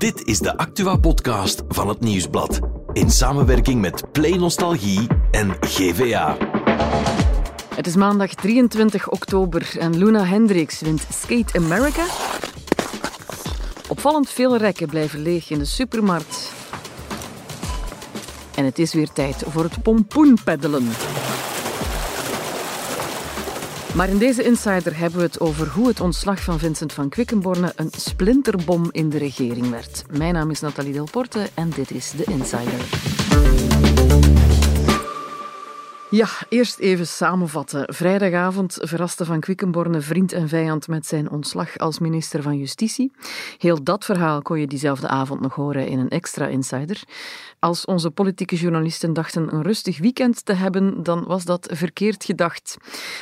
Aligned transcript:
Dit 0.00 0.24
is 0.26 0.38
de 0.38 0.56
Actua-podcast 0.56 1.62
van 1.68 1.88
het 1.88 2.00
Nieuwsblad. 2.00 2.60
In 2.92 3.10
samenwerking 3.10 3.80
met 3.80 4.12
Play 4.12 4.36
Nostalgie 4.36 5.06
en 5.30 5.56
GVA. 5.60 6.36
Het 7.74 7.86
is 7.86 7.96
maandag 7.96 8.34
23 8.34 9.10
oktober 9.10 9.70
en 9.78 9.98
Luna 9.98 10.24
Hendricks 10.24 10.80
wint 10.80 11.06
Skate 11.12 11.58
America. 11.58 12.04
Opvallend 13.88 14.30
veel 14.30 14.56
rekken 14.56 14.88
blijven 14.88 15.22
leeg 15.22 15.50
in 15.50 15.58
de 15.58 15.64
supermarkt. 15.64 16.52
En 18.54 18.64
het 18.64 18.78
is 18.78 18.94
weer 18.94 19.08
tijd 19.12 19.44
voor 19.48 19.62
het 19.62 19.82
pompoenpeddelen. 19.82 20.88
Maar 23.94 24.08
in 24.08 24.18
deze 24.18 24.44
Insider 24.44 24.98
hebben 24.98 25.18
we 25.18 25.26
het 25.26 25.40
over 25.40 25.68
hoe 25.68 25.88
het 25.88 26.00
ontslag 26.00 26.42
van 26.42 26.58
Vincent 26.58 26.92
van 26.92 27.08
Quickenborne 27.08 27.72
een 27.76 27.90
splinterbom 27.96 28.88
in 28.90 29.10
de 29.10 29.18
regering 29.18 29.70
werd. 29.70 30.04
Mijn 30.10 30.34
naam 30.34 30.50
is 30.50 30.60
Nathalie 30.60 30.92
Delporte 30.92 31.48
en 31.54 31.70
dit 31.70 31.90
is 31.90 32.10
de 32.10 32.24
Insider. 32.24 33.79
Ja, 36.10 36.28
eerst 36.48 36.78
even 36.78 37.06
samenvatten. 37.06 37.94
Vrijdagavond 37.94 38.78
verraste 38.80 39.24
Van 39.24 39.40
Quickenborne 39.40 40.00
vriend 40.00 40.32
en 40.32 40.48
vijand 40.48 40.88
met 40.88 41.06
zijn 41.06 41.30
ontslag 41.30 41.78
als 41.78 41.98
minister 41.98 42.42
van 42.42 42.58
Justitie. 42.58 43.12
Heel 43.58 43.82
dat 43.82 44.04
verhaal 44.04 44.42
kon 44.42 44.60
je 44.60 44.66
diezelfde 44.66 45.08
avond 45.08 45.40
nog 45.40 45.54
horen 45.54 45.86
in 45.86 45.98
een 45.98 46.08
extra 46.08 46.46
Insider. 46.46 47.02
Als 47.58 47.84
onze 47.84 48.10
politieke 48.10 48.56
journalisten 48.56 49.12
dachten 49.12 49.54
een 49.54 49.62
rustig 49.62 49.98
weekend 49.98 50.44
te 50.44 50.52
hebben, 50.52 51.02
dan 51.02 51.24
was 51.26 51.44
dat 51.44 51.68
verkeerd 51.72 52.24
gedacht. 52.24 52.76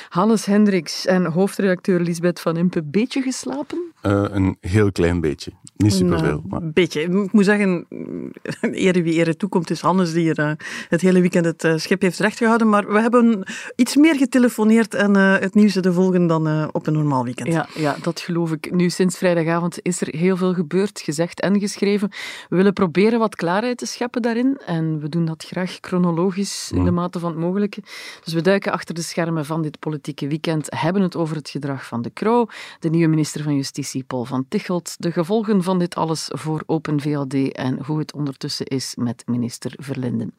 Hannes 0.09 0.45
Hendricks 0.45 1.07
en 1.07 1.25
hoofdredacteur 1.25 2.01
Lisbeth 2.01 2.41
van 2.41 2.57
Impe, 2.57 2.83
beetje 2.83 3.23
geslapen? 3.23 3.89
Uh, 4.03 4.25
een 4.29 4.57
heel 4.61 4.93
klein 4.93 5.21
beetje. 5.21 5.53
Niet 5.77 5.93
superveel. 5.93 6.43
Een 6.51 6.63
uh, 6.63 6.73
beetje. 6.73 7.03
Ik 7.03 7.33
moet 7.33 7.45
zeggen, 7.45 7.87
ere 8.61 9.03
wie 9.03 9.15
ere 9.15 9.37
toekomt, 9.37 9.71
is 9.71 9.81
Hannes 9.81 10.13
die 10.13 10.35
er 10.35 10.39
uh, 10.39 10.53
het 10.89 11.01
hele 11.01 11.21
weekend 11.21 11.45
het 11.45 11.65
uh, 11.65 11.77
schip 11.77 12.03
heeft 12.03 12.19
rechtgehouden. 12.19 12.69
Maar 12.69 12.78
we 12.87 13.01
hebben 13.01 13.47
iets 13.77 13.97
meer 13.97 14.17
getelefoneerd 14.17 14.95
en 14.95 15.15
het 15.15 15.55
nieuws 15.55 15.73
te 15.73 15.93
volgen 15.93 16.27
dan 16.27 16.73
op 16.73 16.87
een 16.87 16.93
normaal 16.93 17.25
weekend. 17.25 17.53
Ja, 17.53 17.69
ja, 17.75 17.97
dat 18.03 18.21
geloof 18.21 18.53
ik. 18.53 18.73
Nu, 18.73 18.91
sinds 18.91 19.19
vrijdagavond 19.19 19.79
is 19.83 20.01
er 20.01 20.09
heel 20.17 20.37
veel 20.37 20.55
gebeurd, 20.55 21.01
gezegd 21.01 21.41
en 21.41 21.61
geschreven. 21.61 22.11
We 22.49 22.57
willen 22.57 22.73
proberen 22.73 23.19
wat 23.19 23.37
klaarheid 23.37 23.79
te 23.79 23.87
scheppen 23.87 24.23
daarin. 24.23 24.61
En 24.67 25.01
we 25.01 25.09
doen 25.09 25.25
dat 25.25 25.45
graag 25.45 25.79
chronologisch 25.81 26.71
in 26.75 26.85
de 26.85 26.91
mate 26.91 27.19
van 27.19 27.31
het 27.31 27.39
mogelijke. 27.39 27.83
Dus 28.25 28.33
we 28.33 28.41
duiken 28.41 28.73
achter 28.73 28.95
de 28.95 29.03
schermen 29.03 29.45
van 29.45 29.63
dit 29.63 29.79
politieke 29.79 30.29
weekend, 30.29 30.67
hebben 30.77 31.03
het 31.03 31.17
over 31.17 31.37
het 31.37 31.51
gedrag 31.51 31.87
van 31.87 32.03
de 32.03 32.11
Kroo, 32.11 32.47
de 32.81 32.91
nieuwe 32.91 33.09
minister 33.09 33.43
van 33.43 33.55
Justitie 33.55 34.05
Paul 34.05 34.25
van 34.25 34.45
Tichelt, 34.49 34.95
de 34.99 35.13
gevolgen 35.13 35.63
van 35.63 35.79
dit 35.79 35.95
alles 35.95 36.31
voor 36.33 36.63
Open 36.67 37.01
VLD 37.01 37.53
en 37.53 37.85
hoe 37.85 37.99
het 37.99 38.13
ondertussen 38.13 38.67
is 38.67 38.95
met 38.97 39.23
minister 39.27 39.73
Verlinden. 39.77 40.35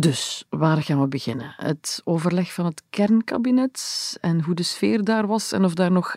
Dus, 0.00 0.44
waar 0.48 0.82
gaan 0.82 1.00
we 1.00 1.08
beginnen? 1.08 1.54
Het 1.56 2.00
overleg 2.04 2.52
van 2.52 2.64
het 2.64 2.82
kernkabinet 2.90 4.16
en 4.20 4.42
hoe 4.42 4.54
de 4.54 4.62
sfeer 4.62 5.04
daar 5.04 5.26
was 5.26 5.52
en 5.52 5.64
of 5.64 5.74
daar 5.74 5.90
nog 5.90 6.16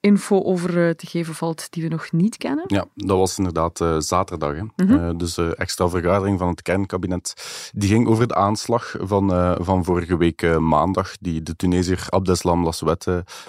info 0.00 0.42
over 0.42 0.96
te 0.96 1.06
geven 1.06 1.34
valt 1.34 1.66
die 1.70 1.82
we 1.82 1.88
nog 1.88 2.12
niet 2.12 2.36
kennen? 2.36 2.64
Ja, 2.66 2.84
dat 2.94 3.18
was 3.18 3.38
inderdaad 3.38 3.80
uh, 3.80 3.98
zaterdag. 3.98 4.54
Hè. 4.54 4.62
Mm 4.62 4.70
-hmm. 4.76 5.08
uh, 5.08 5.10
dus 5.16 5.34
de 5.34 5.56
extra 5.56 5.88
vergadering 5.88 6.38
van 6.38 6.48
het 6.48 6.62
kernkabinet 6.62 7.34
die 7.74 7.88
ging 7.88 8.06
over 8.06 8.26
de 8.26 8.34
aanslag 8.34 8.94
van, 8.98 9.32
uh, 9.32 9.54
van 9.58 9.84
vorige 9.84 10.16
week 10.16 10.58
maandag 10.58 11.16
die 11.20 11.42
de 11.42 11.56
Tunesiër 11.56 12.06
Abdeslam 12.08 12.64
Laswet 12.64 13.06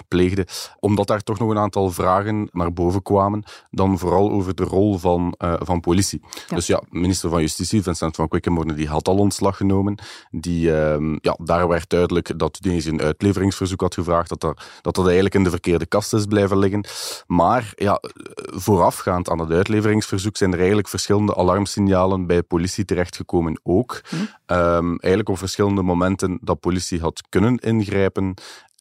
pleegde. 0.08 0.46
Omdat 0.80 1.06
daar 1.06 1.22
toch 1.22 1.38
nog 1.38 1.50
een 1.50 1.58
aantal 1.58 1.90
vragen 1.90 2.48
naar 2.52 2.72
boven 2.72 3.02
kwamen, 3.02 3.42
dan 3.70 3.98
vooral 3.98 4.30
over 4.30 4.54
de 4.54 4.64
rol 4.64 4.98
van, 4.98 5.34
van 5.38 5.80
politie. 5.80 6.20
Ja. 6.48 6.54
Dus 6.54 6.66
ja, 6.66 6.82
minister 6.90 7.30
van 7.30 7.40
Justitie, 7.40 7.82
Vincent 7.82 8.16
van 8.16 8.28
Quickenborne, 8.28 8.74
die 8.74 8.88
had 8.88 9.08
al 9.08 9.16
ontslag 9.16 9.66
genomen. 9.68 9.98
Die, 10.30 10.68
uh, 10.68 11.16
ja, 11.20 11.36
daar 11.42 11.68
werd 11.68 11.90
duidelijk 11.90 12.38
dat 12.38 12.62
Tunesië 12.62 12.88
een 12.88 13.02
uitleveringsverzoek 13.02 13.80
had 13.80 13.94
gevraagd, 13.94 14.28
dat, 14.28 14.40
dat, 14.40 14.62
dat 14.82 14.94
dat 14.94 15.04
eigenlijk 15.04 15.34
in 15.34 15.44
de 15.44 15.50
verkeerde 15.50 15.86
kast 15.86 16.12
is 16.14 16.24
blijven 16.24 16.58
liggen. 16.58 16.84
Maar 17.26 17.72
ja, 17.74 18.00
voorafgaand 18.54 19.30
aan 19.30 19.38
het 19.38 19.50
uitleveringsverzoek 19.50 20.36
zijn 20.36 20.52
er 20.52 20.58
eigenlijk 20.58 20.88
verschillende 20.88 21.36
alarmsignalen 21.36 22.26
bij 22.26 22.42
politie 22.42 22.84
terechtgekomen 22.84 23.60
ook. 23.62 24.00
Hm. 24.08 24.14
Um, 24.54 24.88
eigenlijk 24.90 25.28
op 25.28 25.38
verschillende 25.38 25.82
momenten 25.82 26.38
dat 26.40 26.60
politie 26.60 27.00
had 27.00 27.22
kunnen 27.28 27.56
ingrijpen 27.56 28.34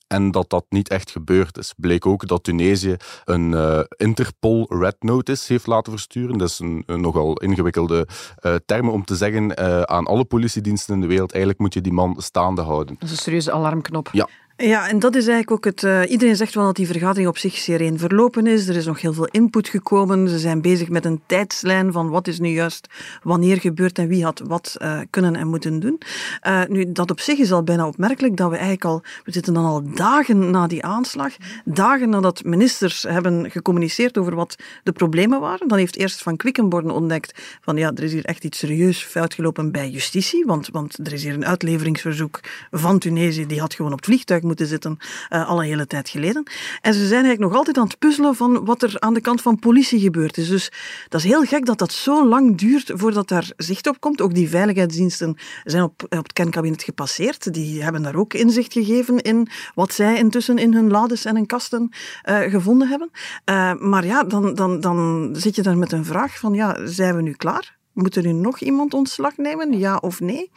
en 0.07 0.31
dat 0.31 0.50
dat 0.50 0.66
niet 0.69 0.90
echt 0.90 1.12
gebeurd 1.12 1.57
is. 1.57 1.73
Bleek 1.78 2.06
ook 2.06 2.28
dat 2.28 2.44
Tunesië 2.44 2.95
een 3.25 3.51
uh, 3.51 3.79
Interpol 3.97 4.66
Red 4.69 4.95
Notice 5.00 5.53
heeft 5.53 5.68
laten 5.68 5.91
versturen. 5.91 6.38
Dat 6.38 6.50
is 6.50 6.59
een, 6.59 6.84
een 6.85 7.01
nogal 7.01 7.38
ingewikkelde 7.38 8.07
uh, 8.41 8.56
term 8.66 8.90
om 8.90 9.06
te 9.06 9.16
zeggen 9.16 9.62
uh, 9.62 9.81
aan 9.81 10.06
alle 10.06 10.25
politiediensten 10.25 10.94
in 10.94 11.01
de 11.01 11.07
wereld. 11.07 11.31
Eigenlijk 11.31 11.62
moet 11.62 11.73
je 11.73 11.81
die 11.81 11.94
man 11.94 12.16
staande 12.18 12.62
houden. 12.62 12.95
Dat 13.00 13.03
is 13.03 13.12
een 13.12 13.18
serieuze 13.18 13.51
alarmknop. 13.51 14.09
Ja. 14.12 14.28
Ja, 14.63 14.90
en 14.90 15.00
dat 15.00 15.16
is 15.16 15.28
eigenlijk 15.28 15.51
ook 15.51 15.66
het. 15.66 15.84
Uh, 15.84 16.12
iedereen 16.12 16.35
zegt 16.35 16.53
wel 16.53 16.66
dat 16.66 16.75
die 16.75 16.88
vergadering 16.88 17.28
op 17.28 17.38
zich 17.38 17.56
sereen 17.56 18.00
verlopen 18.00 18.47
is. 18.47 18.68
Er 18.68 18.75
is 18.75 18.85
nog 18.85 19.01
heel 19.01 19.13
veel 19.13 19.25
input 19.25 19.69
gekomen. 19.69 20.29
Ze 20.29 20.40
zijn 20.40 20.62
bezig 20.62 20.90
met 20.90 21.06
een 21.06 21.22
tijdslijn 21.25 21.91
van 21.91 22.09
wat 22.09 22.28
is 22.28 22.40
nu 22.40 22.50
juist 22.50 22.88
wanneer 23.23 23.59
gebeurt 23.59 23.97
en 23.97 24.07
wie 24.07 24.23
had 24.23 24.40
wat 24.40 24.75
uh, 24.81 25.00
kunnen 25.09 25.35
en 25.35 25.47
moeten 25.47 25.79
doen. 25.79 26.00
Uh, 26.47 26.62
nu, 26.68 26.91
dat 26.91 27.12
op 27.12 27.19
zich 27.19 27.38
is 27.38 27.51
al 27.51 27.63
bijna 27.63 27.88
opmerkelijk 27.88 28.38
dat 28.38 28.50
we 28.50 28.56
eigenlijk 28.56 28.85
al. 28.85 29.01
We 29.23 29.31
zitten 29.31 29.53
dan 29.53 29.66
al 29.66 29.84
dagen 29.94 30.50
na 30.50 30.68
die 30.68 30.84
aanslag. 30.84 31.34
Dagen 31.66 32.09
nadat 32.09 32.44
ministers 32.44 33.03
hebben 33.03 33.51
gecommuniceerd 33.51 34.18
over 34.18 34.35
wat 34.35 34.56
de 34.84 34.91
problemen 34.91 35.39
waren. 35.39 35.68
Dan 35.68 35.78
heeft 35.78 35.97
eerst 35.97 36.24
Van 36.24 36.38
Quickenborne 36.38 36.94
ontdekt 36.94 37.41
van 37.62 37.78
ja, 37.78 37.91
er 37.95 38.03
is 38.03 38.13
hier 38.13 38.25
echt 38.25 38.44
iets 38.44 38.59
serieus 38.59 39.03
fout 39.03 39.34
gelopen 39.34 39.72
bij 39.72 39.89
justitie. 39.89 40.45
Want, 40.45 40.69
want 40.72 40.97
er 41.07 41.13
is 41.13 41.24
hier 41.24 41.34
een 41.34 41.45
uitleveringsverzoek 41.45 42.39
van 42.72 43.00
Tunesië. 43.00 43.45
Die 43.45 43.59
had 43.59 43.74
gewoon 43.74 43.91
op 43.91 43.97
het 43.97 44.06
vliegtuig 44.06 44.45
moeten 44.47 44.67
zitten, 44.67 44.97
uh, 45.29 45.49
al 45.49 45.59
een 45.59 45.67
hele 45.67 45.87
tijd 45.87 46.09
geleden. 46.09 46.43
En 46.81 46.93
ze 46.93 46.99
zijn 46.99 47.23
eigenlijk 47.23 47.39
nog 47.39 47.53
altijd 47.53 47.77
aan 47.77 47.87
het 47.87 47.99
puzzelen 47.99 48.35
van 48.35 48.65
wat 48.65 48.83
er 48.83 48.95
aan 48.99 49.13
de 49.13 49.21
kant 49.21 49.41
van 49.41 49.59
politie 49.59 49.99
gebeurd 49.99 50.37
is. 50.37 50.47
Dus 50.49 50.71
dat 51.07 51.19
is 51.19 51.27
heel 51.27 51.43
gek 51.43 51.65
dat 51.65 51.77
dat 51.77 51.91
zo 51.91 52.27
lang 52.27 52.57
duurt 52.57 52.91
voordat 52.95 53.27
daar 53.27 53.51
zicht 53.57 53.87
op 53.87 53.99
komt. 53.99 54.21
Ook 54.21 54.33
die 54.33 54.49
veiligheidsdiensten 54.49 55.37
zijn 55.63 55.83
op, 55.83 56.03
op 56.03 56.23
het 56.23 56.33
kernkabinet 56.33 56.83
gepasseerd. 56.83 57.53
Die 57.53 57.83
hebben 57.83 58.01
daar 58.01 58.15
ook 58.15 58.33
inzicht 58.33 58.73
gegeven 58.73 59.21
in 59.21 59.47
wat 59.75 59.93
zij 59.93 60.17
intussen 60.17 60.57
in 60.57 60.73
hun 60.73 60.89
lades 60.89 61.25
en 61.25 61.35
hun 61.35 61.45
kasten 61.45 61.89
uh, 62.29 62.39
gevonden 62.39 62.87
hebben. 62.87 63.09
Uh, 63.49 63.73
maar 63.73 64.05
ja, 64.05 64.23
dan, 64.23 64.53
dan, 64.53 64.79
dan 64.79 65.29
zit 65.33 65.55
je 65.55 65.61
daar 65.61 65.77
met 65.77 65.91
een 65.91 66.05
vraag 66.05 66.39
van, 66.39 66.53
ja, 66.53 66.87
zijn 66.87 67.15
we 67.15 67.21
nu 67.21 67.33
klaar? 67.33 67.77
Moet 67.93 68.15
er 68.15 68.23
nu 68.23 68.31
nog 68.31 68.59
iemand 68.59 68.93
ontslag 68.93 69.37
nemen, 69.37 69.77
ja 69.77 69.95
of 69.95 70.19
nee? 70.19 70.51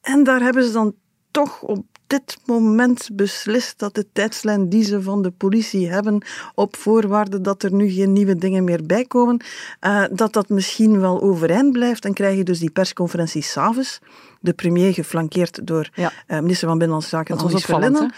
En 0.00 0.24
daar 0.24 0.40
hebben 0.40 0.64
ze 0.64 0.72
dan 0.72 0.94
toch 1.30 1.62
op 1.62 1.86
dit 2.12 2.38
moment 2.46 3.08
beslist 3.12 3.78
dat 3.78 3.94
de 3.94 4.06
tijdslijn 4.12 4.68
die 4.68 4.84
ze 4.84 5.02
van 5.02 5.22
de 5.22 5.30
politie 5.30 5.88
hebben, 5.88 6.24
op 6.54 6.76
voorwaarde 6.76 7.40
dat 7.40 7.62
er 7.62 7.72
nu 7.72 7.88
geen 7.88 8.12
nieuwe 8.12 8.36
dingen 8.36 8.64
meer 8.64 8.86
bijkomen, 8.86 9.44
uh, 9.80 10.04
dat 10.12 10.32
dat 10.32 10.48
misschien 10.48 11.00
wel 11.00 11.22
overeind 11.22 11.72
blijft. 11.72 12.04
En 12.04 12.12
krijg 12.12 12.36
je 12.36 12.44
dus 12.44 12.58
die 12.58 12.70
persconferentie 12.70 13.42
s'avonds, 13.42 13.98
de 14.40 14.52
premier 14.52 14.92
geflankeerd 14.92 15.66
door 15.66 15.88
ja. 15.94 16.12
uh, 16.28 16.38
minister 16.40 16.68
van 16.68 16.78
Binnenlandse 16.78 17.16
Zaken, 17.16 17.38
Hans 17.38 17.64
Verlinden. 17.64 18.12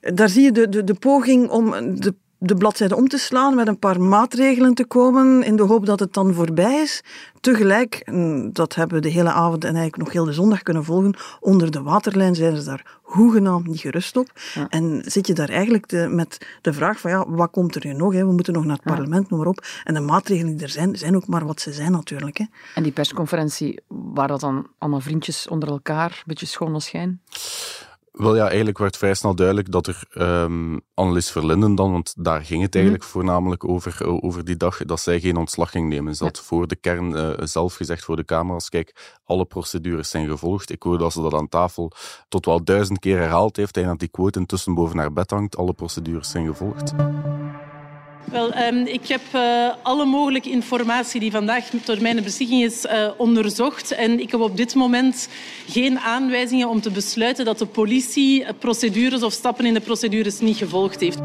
Daar 0.00 0.28
zie 0.28 0.42
je 0.42 0.52
de, 0.52 0.68
de, 0.68 0.84
de 0.84 0.94
poging 0.94 1.48
om 1.48 1.70
de 2.00 2.14
de 2.46 2.54
bladzijde 2.54 2.96
om 2.96 3.08
te 3.08 3.18
slaan, 3.18 3.54
met 3.54 3.66
een 3.66 3.78
paar 3.78 4.00
maatregelen 4.00 4.74
te 4.74 4.86
komen, 4.86 5.42
in 5.42 5.56
de 5.56 5.62
hoop 5.62 5.86
dat 5.86 6.00
het 6.00 6.14
dan 6.14 6.34
voorbij 6.34 6.80
is. 6.82 7.02
Tegelijk, 7.40 8.10
dat 8.52 8.74
hebben 8.74 8.96
we 8.96 9.02
de 9.02 9.08
hele 9.08 9.30
avond 9.30 9.64
en 9.64 9.74
eigenlijk 9.74 9.96
nog 9.96 10.12
heel 10.12 10.24
de 10.24 10.32
zondag 10.32 10.62
kunnen 10.62 10.84
volgen, 10.84 11.14
onder 11.40 11.70
de 11.70 11.82
waterlijn 11.82 12.34
zijn 12.34 12.56
ze 12.56 12.64
daar 12.64 12.98
hoegenaamd 13.02 13.66
niet 13.66 13.80
gerust 13.80 14.16
op. 14.16 14.30
Ja. 14.54 14.66
En 14.68 15.02
zit 15.04 15.26
je 15.26 15.34
daar 15.34 15.48
eigenlijk 15.48 15.88
de, 15.88 16.08
met 16.08 16.46
de 16.62 16.72
vraag 16.72 17.00
van, 17.00 17.10
ja, 17.10 17.28
wat 17.28 17.50
komt 17.50 17.74
er 17.74 17.86
nu 17.86 17.92
nog? 17.92 18.12
Hè? 18.12 18.26
We 18.26 18.32
moeten 18.32 18.52
nog 18.52 18.64
naar 18.64 18.76
het 18.76 18.84
parlement, 18.84 19.22
ja. 19.22 19.26
noem 19.28 19.38
maar 19.38 19.48
op. 19.48 19.66
En 19.84 19.94
de 19.94 20.00
maatregelen 20.00 20.56
die 20.56 20.62
er 20.62 20.72
zijn, 20.72 20.96
zijn 20.96 21.16
ook 21.16 21.26
maar 21.26 21.46
wat 21.46 21.60
ze 21.60 21.72
zijn 21.72 21.92
natuurlijk. 21.92 22.38
Hè? 22.38 22.44
En 22.74 22.82
die 22.82 22.92
persconferentie, 22.92 23.80
waren 23.88 24.28
dat 24.28 24.40
dan 24.40 24.66
allemaal 24.78 25.00
vriendjes 25.00 25.48
onder 25.48 25.68
elkaar, 25.68 26.10
een 26.10 26.22
beetje 26.26 26.46
schone 26.46 26.80
schijn? 26.80 27.20
Wel 28.16 28.36
ja, 28.36 28.46
eigenlijk 28.46 28.78
werd 28.78 28.96
vrij 28.96 29.14
snel 29.14 29.34
duidelijk 29.34 29.70
dat 29.70 29.86
er 29.86 30.02
um, 30.14 30.80
Annelies 30.94 31.30
Verlinden 31.30 31.74
dan, 31.74 31.92
want 31.92 32.14
daar 32.18 32.44
ging 32.44 32.62
het 32.62 32.74
eigenlijk 32.74 33.04
mm. 33.04 33.10
voornamelijk 33.10 33.68
over, 33.68 34.22
over 34.22 34.44
die 34.44 34.56
dag, 34.56 34.78
dat 34.78 35.00
zij 35.00 35.20
geen 35.20 35.36
ontslag 35.36 35.70
ging 35.70 35.88
nemen. 35.88 36.14
Ze 36.14 36.24
had 36.24 36.36
ja. 36.36 36.42
voor 36.42 36.66
de 36.66 36.76
kern 36.76 37.10
uh, 37.10 37.32
zelf 37.36 37.74
gezegd 37.74 38.04
voor 38.04 38.16
de 38.16 38.24
camera's, 38.24 38.68
kijk, 38.68 39.18
alle 39.24 39.44
procedures 39.44 40.10
zijn 40.10 40.28
gevolgd. 40.28 40.70
Ik 40.70 40.82
hoorde 40.82 41.02
dat 41.02 41.12
ze 41.12 41.22
dat 41.22 41.34
aan 41.34 41.48
tafel 41.48 41.92
tot 42.28 42.46
wel 42.46 42.64
duizend 42.64 42.98
keer 42.98 43.18
herhaald 43.18 43.56
heeft 43.56 43.76
en 43.76 43.86
dat 43.86 43.98
die 43.98 44.08
quote 44.08 44.38
intussen 44.38 44.74
boven 44.74 44.98
haar 44.98 45.12
bed 45.12 45.30
hangt. 45.30 45.56
Alle 45.56 45.72
procedures 45.72 46.30
zijn 46.30 46.46
gevolgd. 46.46 46.94
Wel, 48.30 48.56
um, 48.56 48.86
ik 48.86 49.06
heb 49.06 49.20
uh, 49.34 49.68
alle 49.82 50.04
mogelijke 50.04 50.50
informatie 50.50 51.20
die 51.20 51.30
vandaag 51.30 51.64
door 51.84 52.02
mijn 52.02 52.22
beslissing 52.22 52.62
is 52.62 52.84
uh, 52.84 53.10
onderzocht. 53.16 53.92
En 53.92 54.20
ik 54.20 54.30
heb 54.30 54.40
op 54.40 54.56
dit 54.56 54.74
moment 54.74 55.28
geen 55.66 55.98
aanwijzingen 55.98 56.68
om 56.68 56.80
te 56.80 56.90
besluiten 56.90 57.44
dat 57.44 57.58
de 57.58 57.66
politie 57.66 58.46
procedures 58.58 59.22
of 59.22 59.32
stappen 59.32 59.66
in 59.66 59.74
de 59.74 59.80
procedures 59.80 60.40
niet 60.40 60.56
gevolgd 60.56 61.00
heeft. 61.00 61.18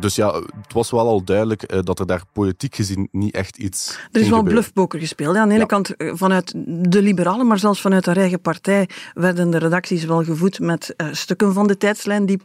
dus 0.00 0.14
ja, 0.14 0.34
het 0.34 0.72
was 0.72 0.90
wel 0.90 1.06
al 1.06 1.24
duidelijk 1.24 1.72
uh, 1.72 1.80
dat 1.82 1.98
er 1.98 2.06
daar 2.06 2.22
politiek 2.32 2.74
gezien 2.74 3.08
niet 3.12 3.34
echt 3.34 3.58
iets. 3.58 3.98
Er 4.12 4.20
is 4.20 4.28
wel 4.28 4.42
bluffpoker 4.42 5.00
gespeeld. 5.00 5.36
Aan 5.36 5.48
de 5.48 5.54
ene 5.54 5.60
ja. 5.60 5.66
kant 5.66 5.94
vanuit 5.96 6.52
de 6.66 7.02
liberalen, 7.02 7.46
maar 7.46 7.58
zelfs 7.58 7.80
vanuit 7.80 8.06
haar 8.06 8.16
eigen 8.16 8.40
partij 8.40 8.88
werden 9.14 9.50
de 9.50 9.58
redacties 9.58 10.04
wel 10.04 10.24
gevoed 10.24 10.60
met 10.60 10.94
uh, 10.96 11.08
stukken 11.12 11.52
van 11.52 11.66
de 11.66 11.76
tijdslijn 11.76 12.26
die 12.26 12.40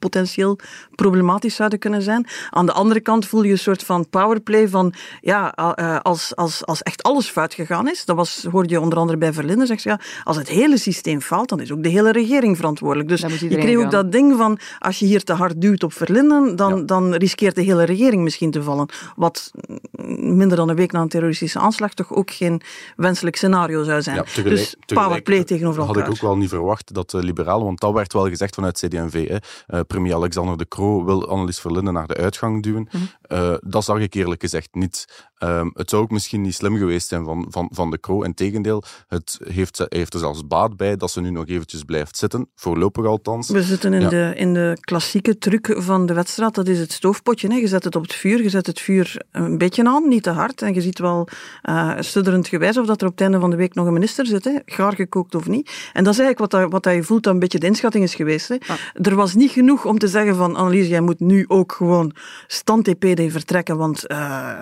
potentieel 0.00 0.58
problematisch 0.94 1.54
zouden 1.54 1.78
kunnen 1.78 2.02
zijn. 2.02 2.26
Aan 2.50 2.66
de 2.66 2.72
andere 2.72 3.00
kant 3.00 3.26
voel 3.26 3.42
je 3.42 3.52
een 3.52 3.58
soort 3.58 3.82
van 3.82 4.08
powerplay 4.08 4.68
van, 4.68 4.94
ja, 5.20 5.54
eh, 5.54 6.00
als, 6.00 6.36
als, 6.36 6.66
als 6.66 6.82
echt 6.82 7.02
alles 7.02 7.28
fout 7.28 7.54
gegaan 7.54 7.88
is, 7.88 8.04
dat 8.04 8.16
was, 8.16 8.46
hoorde 8.50 8.68
je 8.68 8.80
onder 8.80 8.98
andere 8.98 9.18
bij 9.18 9.32
Verlinden, 9.32 9.66
zegt 9.66 9.82
ja, 9.82 10.00
als 10.24 10.36
het 10.36 10.48
hele 10.48 10.78
systeem 10.78 11.20
faalt, 11.20 11.48
dan 11.48 11.60
is 11.60 11.72
ook 11.72 11.82
de 11.82 11.88
hele 11.88 12.12
regering 12.12 12.56
verantwoordelijk. 12.56 13.08
Dus 13.08 13.20
je 13.40 13.56
kreeg 13.56 13.76
ook 13.76 13.90
dat 13.90 14.12
ding 14.12 14.36
van, 14.36 14.58
als 14.78 14.98
je 14.98 15.06
hier 15.06 15.24
te 15.24 15.32
hard 15.32 15.60
duwt 15.60 15.82
op 15.82 15.92
Verlinden, 15.92 16.56
dan, 16.56 16.86
dan 16.86 17.14
riskeert 17.14 17.54
de 17.54 17.62
hele 17.62 17.84
regering 17.84 18.22
misschien 18.22 18.50
te 18.50 18.62
vallen. 18.62 18.88
Wat 19.16 19.50
minder 20.16 20.56
dan 20.56 20.68
een 20.68 20.76
week 20.76 20.92
na 20.92 21.00
een 21.00 21.08
terroristische 21.08 21.58
aanslag 21.58 21.94
toch 21.94 22.12
ook 22.12 22.30
geen 22.30 22.60
wenselijk 22.96 23.36
scenario 23.36 23.82
zou 23.82 24.02
zijn. 24.02 24.24
dus 24.42 24.76
powerplay 24.86 25.44
tegenover 25.44 25.80
elkaar. 25.80 25.96
Had 25.96 26.06
ik 26.06 26.12
ook 26.12 26.20
wel 26.20 26.36
niet 26.36 26.48
verwacht 26.48 26.94
dat 26.94 27.10
de 27.10 27.22
liberalen, 27.24 27.64
want 27.64 27.80
dat 27.80 27.92
werd 27.92 28.12
wel 28.12 28.28
gezegd 28.28 28.54
vanuit 28.54 28.78
CD&V, 28.78 29.28
hè, 29.28 29.36
eh, 29.66 29.80
premier 29.90 30.14
Alexander 30.14 30.56
de 30.56 30.68
Croo 30.68 31.04
wil 31.04 31.28
Annelies 31.28 31.60
Verlinden 31.60 31.92
naar 31.92 32.06
de 32.06 32.16
uitgang 32.16 32.62
duwen. 32.62 32.88
Mhm. 32.90 33.02
Eh, 33.22 33.54
dat 33.60 33.84
zag 33.84 33.98
ik 33.98 34.14
eerlijk 34.14 34.40
gezegd 34.40 34.74
niet. 34.74 35.28
Ehm, 35.40 35.68
het 35.74 35.90
zou 35.90 36.02
ook 36.02 36.10
misschien 36.10 36.40
niet 36.40 36.54
slim 36.54 36.76
geweest 36.76 37.08
zijn 37.08 37.24
van, 37.24 37.46
van, 37.48 37.68
van 37.72 37.90
de 37.90 38.00
Croo. 38.00 38.22
Integendeel, 38.22 38.82
het 39.08 39.38
heeft, 39.44 39.86
heeft 39.88 40.14
er 40.14 40.20
zelfs 40.20 40.46
baat 40.46 40.76
bij 40.76 40.96
dat 40.96 41.10
ze 41.10 41.20
nu 41.20 41.30
nog 41.30 41.46
eventjes 41.46 41.82
blijft 41.82 42.16
zitten. 42.16 42.48
Voorlopig 42.54 43.04
althans. 43.04 43.48
We 43.48 43.62
zitten 43.62 43.92
in, 43.92 44.08
de, 44.08 44.32
in 44.36 44.54
de 44.54 44.76
klassieke 44.80 45.38
truc 45.38 45.74
van 45.78 46.06
de 46.06 46.14
wedstrijd. 46.14 46.54
Dat 46.54 46.68
is 46.68 46.78
het 46.78 46.92
stoofpotje. 46.92 47.48
Hè. 47.48 47.54
Je 47.54 47.68
zet 47.68 47.84
het 47.84 47.96
op 47.96 48.02
het 48.02 48.14
vuur. 48.14 48.42
Je 48.42 48.48
zet 48.48 48.66
het 48.66 48.80
vuur 48.80 49.22
een 49.32 49.58
beetje 49.58 49.84
aan, 49.84 50.08
niet 50.08 50.22
te 50.22 50.30
hard. 50.30 50.62
En 50.62 50.74
je 50.74 50.80
ziet 50.80 50.98
wel 50.98 51.28
uh, 51.68 51.92
studderend 51.98 52.48
gewijs 52.48 52.76
of 52.76 52.86
dat 52.86 53.00
er 53.00 53.06
op 53.06 53.12
het 53.12 53.20
einde 53.20 53.40
van 53.40 53.50
de 53.50 53.56
week 53.56 53.74
nog 53.74 53.86
een 53.86 53.92
minister 53.92 54.26
zit. 54.26 54.44
Hè. 54.44 54.58
Gaar 54.64 54.94
gekookt 54.94 55.34
of 55.34 55.48
niet. 55.48 55.70
En 55.92 56.04
dat 56.04 56.12
is 56.12 56.18
eigenlijk 56.18 56.38
wat, 56.38 56.50
dat, 56.50 56.72
wat 56.72 56.82
dat 56.82 56.94
je 56.94 57.02
voelt 57.02 57.22
dat 57.22 57.32
een 57.32 57.40
beetje 57.40 57.58
de 57.58 57.66
inschatting 57.66 58.04
is 58.04 58.14
geweest. 58.14 58.48
Hè. 58.48 58.56
Er 58.94 59.14
was 59.14 59.34
niet 59.34 59.50
genoeg 59.50 59.84
om 59.84 59.98
te 59.98 60.08
zeggen 60.08 60.36
van 60.36 60.56
Annelies, 60.56 60.88
jij 60.88 61.00
moet 61.00 61.20
nu 61.20 61.44
ook 61.48 61.72
gewoon 61.72 62.12
stand 62.46 62.84
TPD 62.84 63.32
vertrekken, 63.32 63.76
want 63.76 64.10
uh, 64.10 64.58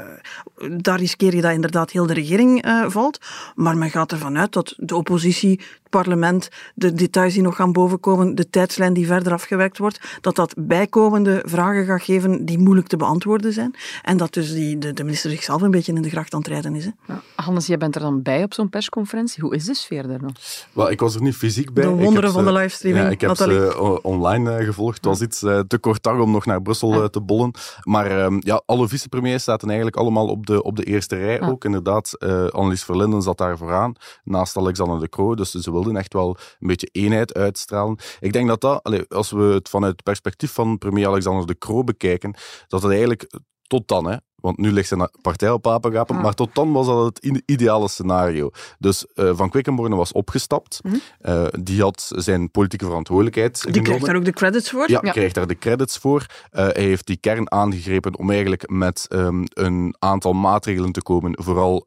daar 0.76 0.98
riskeer 0.98 1.34
je 1.34 1.40
dat 1.40 1.52
inderdaad 1.52 1.90
heel 1.90 2.06
de 2.06 2.14
regering 2.14 2.66
uh, 2.66 2.84
valt. 2.88 3.20
Maar 3.54 3.76
men 3.76 3.90
gaat 3.90 4.12
ervan 4.12 4.38
uit 4.38 4.52
dat 4.52 4.74
de 4.76 4.96
oppositie 4.96 5.60
parlement, 5.90 6.48
de 6.74 6.92
details 6.92 7.32
die 7.32 7.42
nog 7.42 7.56
gaan 7.56 7.72
bovenkomen, 7.72 8.34
de 8.34 8.50
tijdslijn 8.50 8.92
die 8.92 9.06
verder 9.06 9.32
afgewerkt 9.32 9.78
wordt, 9.78 10.18
dat 10.20 10.36
dat 10.36 10.54
bijkomende 10.56 11.42
vragen 11.46 11.84
gaat 11.84 12.02
geven 12.02 12.44
die 12.44 12.58
moeilijk 12.58 12.86
te 12.86 12.96
beantwoorden 12.96 13.52
zijn. 13.52 13.74
En 14.02 14.16
dat 14.16 14.32
dus 14.32 14.52
die, 14.52 14.78
de, 14.78 14.92
de 14.92 15.04
minister 15.04 15.30
zichzelf 15.30 15.62
een 15.62 15.70
beetje 15.70 15.92
in 15.92 16.02
de 16.02 16.10
gracht 16.10 16.34
aan 16.34 16.40
het 16.40 16.48
rijden 16.48 16.74
is. 16.74 16.84
Hè. 16.84 16.90
Ja, 17.06 17.22
Hannes, 17.34 17.66
jij 17.66 17.78
bent 17.78 17.94
er 17.94 18.00
dan 18.00 18.22
bij 18.22 18.42
op 18.42 18.54
zo'n 18.54 18.68
persconferentie. 18.68 19.42
Hoe 19.42 19.54
is 19.54 19.64
de 19.64 19.74
sfeer 19.74 20.06
daar 20.08 20.22
nog? 20.22 20.32
Well, 20.72 20.90
ik 20.90 21.00
was 21.00 21.14
er 21.14 21.22
niet 21.22 21.36
fysiek 21.36 21.72
bij. 21.72 21.84
De 21.84 21.90
wonderen 21.90 22.32
van 22.32 22.44
de 22.44 22.52
livestreaming. 22.52 23.04
Ja, 23.04 23.10
ik 23.10 23.20
heb 23.20 23.36
ze 23.36 24.00
online 24.02 24.58
uh, 24.58 24.66
gevolgd. 24.66 24.96
Het 24.96 25.04
was 25.04 25.20
iets 25.20 25.42
uh, 25.42 25.58
te 25.58 25.78
kort 25.78 26.02
dag 26.02 26.20
om 26.20 26.30
nog 26.30 26.46
naar 26.46 26.62
Brussel 26.62 26.94
uh, 26.94 27.04
te 27.04 27.20
bollen. 27.20 27.50
Maar 27.82 28.24
um, 28.24 28.36
ja, 28.40 28.62
alle 28.66 28.88
vicepremiers 28.88 29.44
zaten 29.44 29.68
eigenlijk 29.68 29.96
allemaal 29.96 30.26
op 30.26 30.46
de, 30.46 30.62
op 30.62 30.76
de 30.76 30.84
eerste 30.84 31.16
rij 31.16 31.42
ook. 31.42 31.64
Inderdaad, 31.64 32.18
Annelies 32.50 32.84
Verlinden 32.84 33.22
zat 33.22 33.38
daar 33.38 33.58
vooraan, 33.58 33.94
naast 34.24 34.56
Alexander 34.56 35.00
de 35.00 35.08
Croo. 35.08 35.34
Dus 35.34 35.50
ze 35.50 35.70
echt 35.86 36.12
wel 36.12 36.36
een 36.58 36.68
beetje 36.68 36.88
eenheid 36.92 37.34
uitstralen. 37.34 37.98
Ik 38.20 38.32
denk 38.32 38.48
dat 38.48 38.60
dat, 38.60 39.08
als 39.08 39.30
we 39.30 39.42
het 39.42 39.68
vanuit 39.68 39.92
het 39.92 40.02
perspectief 40.02 40.52
van 40.52 40.78
premier 40.78 41.06
Alexander 41.06 41.46
de 41.46 41.58
Croo 41.58 41.84
bekijken, 41.84 42.34
dat 42.66 42.82
het 42.82 42.90
eigenlijk 42.90 43.38
tot 43.62 43.88
dan, 43.88 44.10
hè, 44.10 44.16
want 44.40 44.58
nu 44.58 44.72
ligt 44.72 44.88
zijn 44.88 45.10
partij 45.22 45.50
op 45.50 45.66
apengapen. 45.66 46.16
Ah. 46.16 46.22
Maar 46.22 46.34
tot 46.34 46.54
dan 46.54 46.72
was 46.72 46.86
dat 46.86 47.04
het 47.04 47.42
ideale 47.46 47.88
scenario. 47.88 48.50
Dus 48.78 49.06
uh, 49.14 49.30
Van 49.34 49.50
Quickenborne 49.50 49.96
was 49.96 50.12
opgestapt. 50.12 50.80
Mm 50.82 51.00
uh, 51.22 51.46
die 51.60 51.82
had 51.82 52.12
zijn 52.14 52.50
politieke 52.50 52.84
verantwoordelijkheid 52.84 53.54
die 53.54 53.62
genomen. 53.62 53.84
krijgt 53.84 54.06
daar 54.06 54.16
ook 54.16 54.24
de 54.24 54.32
credits 54.32 54.70
voor? 54.70 54.90
Ja, 54.90 55.00
ja. 55.02 55.10
krijgt 55.10 55.34
daar 55.34 55.46
de 55.46 55.58
credits 55.58 55.98
voor. 55.98 56.26
Uh, 56.52 56.66
hij 56.66 56.82
heeft 56.82 57.06
die 57.06 57.16
kern 57.16 57.52
aangegrepen 57.52 58.18
om 58.18 58.30
eigenlijk 58.30 58.70
met 58.70 59.06
um, 59.08 59.44
een 59.48 59.94
aantal 59.98 60.32
maatregelen 60.32 60.92
te 60.92 61.02
komen. 61.02 61.42
Vooral 61.42 61.86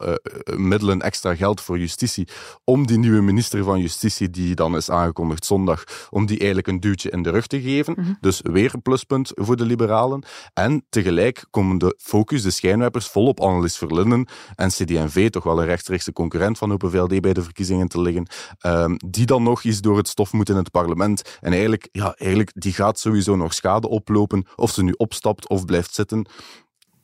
middelen, 0.55 1.01
extra 1.01 1.35
geld 1.35 1.61
voor 1.61 1.79
justitie. 1.79 2.27
Om 2.63 2.87
die 2.87 2.97
nieuwe 2.97 3.21
minister 3.21 3.63
van 3.63 3.79
Justitie, 3.79 4.29
die 4.29 4.55
dan 4.55 4.75
is 4.75 4.89
aangekondigd 4.89 5.45
zondag, 5.45 5.83
om 6.09 6.25
die 6.25 6.37
eigenlijk 6.37 6.67
een 6.67 6.79
duwtje 6.79 7.09
in 7.09 7.23
de 7.23 7.29
rug 7.29 7.47
te 7.47 7.61
geven. 7.61 7.93
Mm 7.97 8.03
-hmm. 8.03 8.17
Dus 8.21 8.41
weer 8.43 8.73
een 8.73 8.81
pluspunt 8.81 9.31
voor 9.35 9.55
de 9.55 9.65
liberalen. 9.65 10.23
En 10.53 10.85
tegelijk 10.89 11.45
komen 11.49 11.77
de 11.77 11.95
focus 11.97 12.40
de 12.43 12.51
schijnwerpers 12.51 13.07
volop 13.07 13.39
Annelies 13.39 13.77
Verlinden 13.77 14.27
en 14.55 14.69
CD&V, 14.69 15.29
toch 15.29 15.43
wel 15.43 15.59
een 15.59 15.65
rechtstreekse 15.65 16.13
concurrent 16.13 16.57
van 16.57 16.71
Open 16.71 16.91
VLD 16.91 17.21
bij 17.21 17.33
de 17.33 17.43
verkiezingen 17.43 17.87
te 17.87 18.01
liggen, 18.01 18.27
um, 18.65 18.95
die 18.97 19.25
dan 19.25 19.43
nog 19.43 19.63
eens 19.63 19.81
door 19.81 19.97
het 19.97 20.07
stof 20.07 20.33
moeten 20.33 20.55
in 20.55 20.61
het 20.61 20.71
parlement. 20.71 21.37
En 21.39 21.51
eigenlijk, 21.51 21.89
ja, 21.91 22.13
eigenlijk, 22.17 22.51
die 22.53 22.73
gaat 22.73 22.99
sowieso 22.99 23.35
nog 23.35 23.53
schade 23.53 23.89
oplopen, 23.89 24.45
of 24.55 24.71
ze 24.71 24.83
nu 24.83 24.93
opstapt 24.97 25.49
of 25.49 25.65
blijft 25.65 25.93
zitten. 25.93 26.25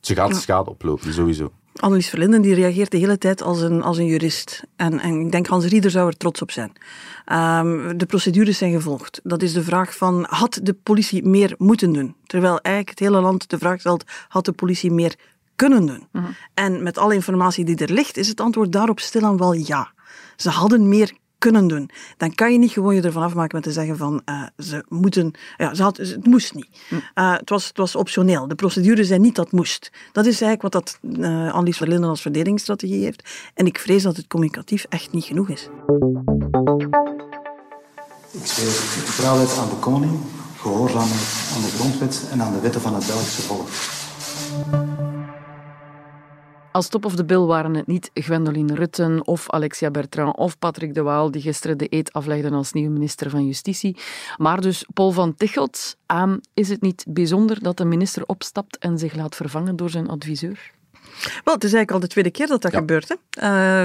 Ze 0.01 0.15
gaat 0.15 0.35
schade 0.35 0.69
oplopen, 0.69 1.13
sowieso. 1.13 1.51
Annelies 1.81 2.09
Verlinden 2.09 2.41
die 2.41 2.53
reageert 2.53 2.91
de 2.91 2.97
hele 2.97 3.17
tijd 3.17 3.41
als 3.41 3.61
een, 3.61 3.83
als 3.83 3.97
een 3.97 4.05
jurist. 4.05 4.63
En, 4.75 4.99
en 4.99 5.19
ik 5.19 5.31
denk 5.31 5.47
Hans 5.47 5.65
Rieder 5.65 5.91
zou 5.91 6.07
er 6.07 6.17
trots 6.17 6.41
op 6.41 6.51
zijn. 6.51 6.71
Um, 7.65 7.97
de 7.97 8.05
procedures 8.05 8.57
zijn 8.57 8.71
gevolgd. 8.71 9.19
Dat 9.23 9.41
is 9.41 9.53
de 9.53 9.63
vraag 9.63 9.95
van, 9.95 10.25
had 10.29 10.59
de 10.63 10.73
politie 10.73 11.25
meer 11.25 11.55
moeten 11.57 11.93
doen? 11.93 12.15
Terwijl 12.25 12.59
eigenlijk 12.61 12.99
het 12.99 13.07
hele 13.07 13.21
land 13.21 13.49
de 13.49 13.57
vraag 13.57 13.79
stelt, 13.79 14.03
had 14.27 14.45
de 14.45 14.51
politie 14.51 14.91
meer 14.91 15.15
kunnen 15.55 15.85
doen? 15.85 16.07
-huh. 16.11 16.23
En 16.53 16.83
met 16.83 16.97
alle 16.97 17.13
informatie 17.13 17.65
die 17.65 17.77
er 17.77 17.91
ligt, 17.91 18.17
is 18.17 18.27
het 18.27 18.41
antwoord 18.41 18.71
daarop 18.71 18.99
stilaan 18.99 19.37
wel 19.37 19.53
ja. 19.53 19.91
Ze 20.35 20.49
hadden 20.49 20.87
meer 20.87 21.11
kunnen 21.37 21.67
doen. 21.67 21.89
Dan 22.17 22.35
kan 22.35 22.51
je 22.51 22.57
niet 22.57 22.71
gewoon 22.71 22.95
je 22.95 23.01
ervan 23.01 23.23
afmaken 23.23 23.55
met 23.55 23.63
te 23.63 23.71
zeggen 23.71 23.97
van 23.97 24.21
uh, 24.25 24.43
ze 24.57 24.85
moeten... 24.87 25.31
Ja, 25.57 25.73
ze 25.73 25.83
had, 25.83 25.97
het 25.97 26.25
moest 26.25 26.53
niet. 26.53 26.67
Uh, 26.89 26.99
het, 27.33 27.49
was, 27.49 27.67
het 27.67 27.77
was 27.77 27.95
optioneel. 27.95 28.47
De 28.47 28.55
procedure 28.55 29.03
zei 29.03 29.19
niet 29.19 29.35
dat 29.35 29.45
het 29.45 29.53
moest. 29.53 29.91
Dat 30.11 30.25
is 30.25 30.41
eigenlijk 30.41 30.61
wat 30.61 30.71
dat 30.71 30.99
uh, 31.19 31.53
Annelies 31.53 31.77
Verlinden 31.77 32.09
als 32.09 32.21
verdedigingsstrategie 32.21 33.03
heeft. 33.03 33.51
En 33.53 33.65
ik 33.65 33.79
vrees 33.79 34.03
dat 34.03 34.17
het 34.17 34.27
communicatief 34.27 34.85
echt 34.89 35.11
niet 35.11 35.25
genoeg 35.25 35.49
is. 35.49 35.69
Ik 38.31 38.45
schreef 38.45 39.05
getrouwheid 39.05 39.57
aan 39.57 39.69
de 39.69 39.75
koning, 39.79 40.19
gehoorzaamheid 40.57 41.51
aan 41.55 41.61
de 41.61 41.67
grondwet 41.67 42.27
en 42.31 42.41
aan 42.41 42.53
de 42.53 42.59
wetten 42.59 42.81
van 42.81 42.95
het 42.95 43.05
Belgische 43.05 43.41
volk. 43.41 43.67
Als 46.77 46.87
top 46.87 47.05
of 47.05 47.15
the 47.15 47.25
bill 47.25 47.45
waren 47.45 47.75
het 47.75 47.87
niet 47.87 48.11
Gwendoline 48.13 48.75
Rutten 48.75 49.27
of 49.27 49.49
Alexia 49.49 49.91
Bertrand 49.91 50.37
of 50.37 50.59
Patrick 50.59 50.93
de 50.93 51.01
Waal 51.01 51.31
die 51.31 51.41
gisteren 51.41 51.77
de 51.77 51.87
eet 51.89 52.13
aflegden 52.13 52.53
als 52.53 52.73
nieuwe 52.73 52.89
minister 52.89 53.29
van 53.29 53.45
Justitie, 53.45 53.97
maar 54.37 54.61
dus 54.61 54.85
Paul 54.93 55.11
van 55.11 55.35
Tichelt. 55.35 55.97
Um, 56.07 56.41
is 56.53 56.69
het 56.69 56.81
niet 56.81 57.05
bijzonder 57.07 57.63
dat 57.63 57.77
de 57.77 57.85
minister 57.85 58.25
opstapt 58.25 58.77
en 58.77 58.97
zich 58.97 59.15
laat 59.15 59.35
vervangen 59.35 59.75
door 59.75 59.89
zijn 59.89 60.09
adviseur? 60.09 60.71
Wel, 61.43 61.53
het 61.53 61.63
is 61.63 61.73
eigenlijk 61.73 61.91
al 61.91 61.99
de 61.99 62.07
tweede 62.07 62.31
keer 62.31 62.47
dat 62.47 62.61
dat 62.61 62.71
ja. 62.71 62.77
gebeurt. 62.77 63.09
Hè. 63.09 63.15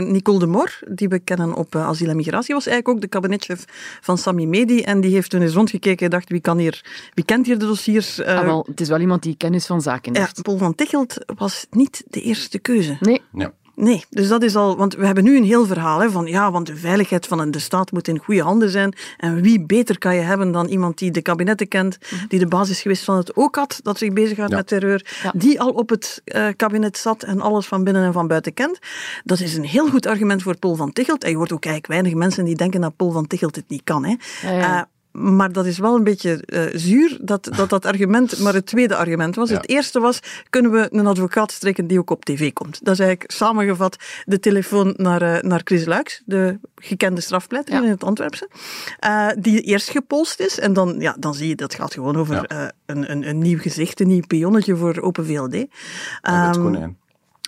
Uh, 0.01 0.11
Nicole 0.11 0.39
de 0.39 0.47
Moor, 0.47 0.79
die 0.89 1.09
we 1.09 1.19
kennen 1.19 1.55
op 1.55 1.75
uh, 1.75 1.87
asiel 1.87 2.09
en 2.09 2.17
migratie, 2.17 2.55
was 2.55 2.67
eigenlijk 2.67 2.97
ook 2.97 3.03
de 3.03 3.09
kabinetchef 3.09 3.65
van 4.01 4.19
Sami 4.19 4.47
Medi. 4.47 4.83
En 4.83 5.01
die 5.01 5.13
heeft 5.13 5.31
toen 5.31 5.43
eens 5.43 5.55
rondgekeken 5.55 6.05
en 6.05 6.11
dacht, 6.11 6.29
wie, 6.29 6.41
kan 6.41 6.59
hier, 6.59 6.85
wie 7.15 7.25
kent 7.25 7.47
hier 7.47 7.59
de 7.59 7.67
dossiers? 7.67 8.19
Uh, 8.19 8.27
ah, 8.27 8.45
wel, 8.45 8.67
het 8.69 8.81
is 8.81 8.89
wel 8.89 9.01
iemand 9.01 9.23
die 9.23 9.37
kennis 9.37 9.67
van 9.67 9.83
zaken 9.83 10.17
heeft. 10.17 10.37
Ja, 10.37 10.43
Paul 10.43 10.59
van 10.59 10.75
Tichelt 10.75 11.17
was 11.37 11.67
niet 11.71 12.05
de 12.07 12.23
eerste 12.23 12.59
keuze. 12.59 12.97
Nee. 13.01 13.23
Ja. 13.33 13.53
Nee, 13.75 14.05
dus 14.11 14.29
dat 14.29 14.43
is 14.43 14.57
al, 14.57 14.77
want 14.77 14.95
we 14.95 15.07
hebben 15.07 15.25
nu 15.25 15.37
een 15.37 15.45
heel 15.45 15.67
verhaal 15.67 16.01
hè, 16.01 16.11
van 16.11 16.27
ja, 16.27 16.51
want 16.51 16.67
de 16.67 16.77
veiligheid 16.77 17.27
van 17.27 17.51
de 17.51 17.59
staat 17.59 17.93
moet 17.93 18.09
in 18.09 18.19
goede 18.19 18.43
handen 18.43 18.71
zijn. 18.71 18.95
En 19.17 19.43
wie 19.43 19.61
beter 19.61 19.99
kan 19.99 20.15
je 20.15 20.21
hebben 20.21 20.53
dan 20.53 20.67
iemand 20.67 20.99
die 20.99 21.11
de 21.11 21.23
kabinetten 21.23 21.69
kent, 21.69 21.99
die 22.29 22.39
de 22.39 22.47
basis 22.47 22.81
geweest 22.81 23.05
van 23.05 23.17
het 23.17 23.37
ook 23.37 23.57
had, 23.57 23.81
dat 23.83 23.99
zich 23.99 24.13
bezighoudt 24.13 24.51
ja. 24.51 24.57
met 24.57 24.67
terreur, 24.67 25.07
ja. 25.23 25.33
die 25.37 25.61
al 25.61 25.71
op 25.71 25.89
het 25.89 26.23
uh, 26.25 26.47
kabinet 26.57 26.99
zat 26.99 27.23
en 27.23 27.41
alles 27.41 27.67
van 27.67 27.85
binnen 27.85 28.05
en 28.05 28.13
van 28.13 28.27
buiten 28.27 28.55
kent. 28.55 28.79
Dat 29.25 29.41
is 29.41 29.57
een 29.57 29.65
heel 29.65 29.89
goed 29.89 30.07
argument 30.07 30.43
voor 30.43 30.57
Paul 30.57 30.75
van 30.75 30.93
Tichelt. 30.93 31.25
En 31.25 31.31
je 31.31 31.37
hoort 31.37 31.53
ook 31.53 31.65
eigenlijk 31.65 31.93
weinig 31.93 32.19
mensen 32.19 32.45
die 32.45 32.57
denken 32.57 32.81
dat 32.81 32.97
Paul 32.97 33.11
van 33.11 33.27
Tichelt 33.27 33.57
het 33.57 33.69
niet 33.69 33.85
kan. 33.85 34.05
Hè. 34.05 34.15
Ja, 34.43 34.77
uh, 34.79 34.83
maar 35.13 35.53
dat 35.53 35.67
is 35.67 35.79
wel 35.79 35.97
een 35.97 36.05
beetje 36.05 36.43
uh, 36.47 36.63
zuur 36.73 37.19
dat, 37.21 37.49
dat 37.57 37.71
dat 37.71 37.87
argument 37.87 38.39
maar 38.39 38.55
het 38.55 38.67
tweede 38.67 38.97
argument 38.97 39.35
was. 39.35 39.49
Ja. 39.49 39.57
Het 39.57 39.69
eerste 39.69 40.01
was, 40.01 40.21
kunnen 40.51 40.71
we 40.71 40.89
een 40.91 41.07
advocaat 41.07 41.53
strekken 41.53 41.87
die 41.87 41.99
ook 41.99 42.11
op 42.11 42.25
tv 42.25 42.53
komt? 42.53 42.85
Dat 42.85 42.95
is 42.95 43.01
eigenlijk 43.01 43.31
samengevat 43.31 43.97
de 44.25 44.39
telefoon 44.39 44.95
naar, 44.97 45.23
uh, 45.23 45.41
naar 45.41 45.61
Chris 45.65 45.85
Luiks, 45.85 46.23
de 46.25 46.59
gekende 46.77 47.21
strafpleiter 47.21 47.75
ja. 47.75 47.83
in 47.83 47.89
het 47.89 48.05
Antwerpse, 48.05 48.49
uh, 49.05 49.29
die 49.39 49.61
eerst 49.61 49.91
gepolst 49.91 50.41
is. 50.41 50.59
En 50.59 50.73
dan, 50.73 50.97
ja, 50.99 51.17
dan 51.19 51.35
zie 51.35 51.49
je, 51.49 51.55
dat 51.55 51.75
gaat 51.75 51.95
gewoon 51.95 52.17
over 52.17 52.35
ja. 52.35 52.73
een, 52.87 53.11
een, 53.11 53.29
een 53.29 53.39
nieuw 53.39 53.59
gezicht, 53.59 54.01
een 54.01 54.09
nieuw 54.09 54.27
pionnetje 54.27 54.77
voor 54.77 55.01
Open 55.01 55.27
VLD. 55.27 55.55
Um, 55.55 55.67
wit 56.47 56.59
konijn. 56.59 56.97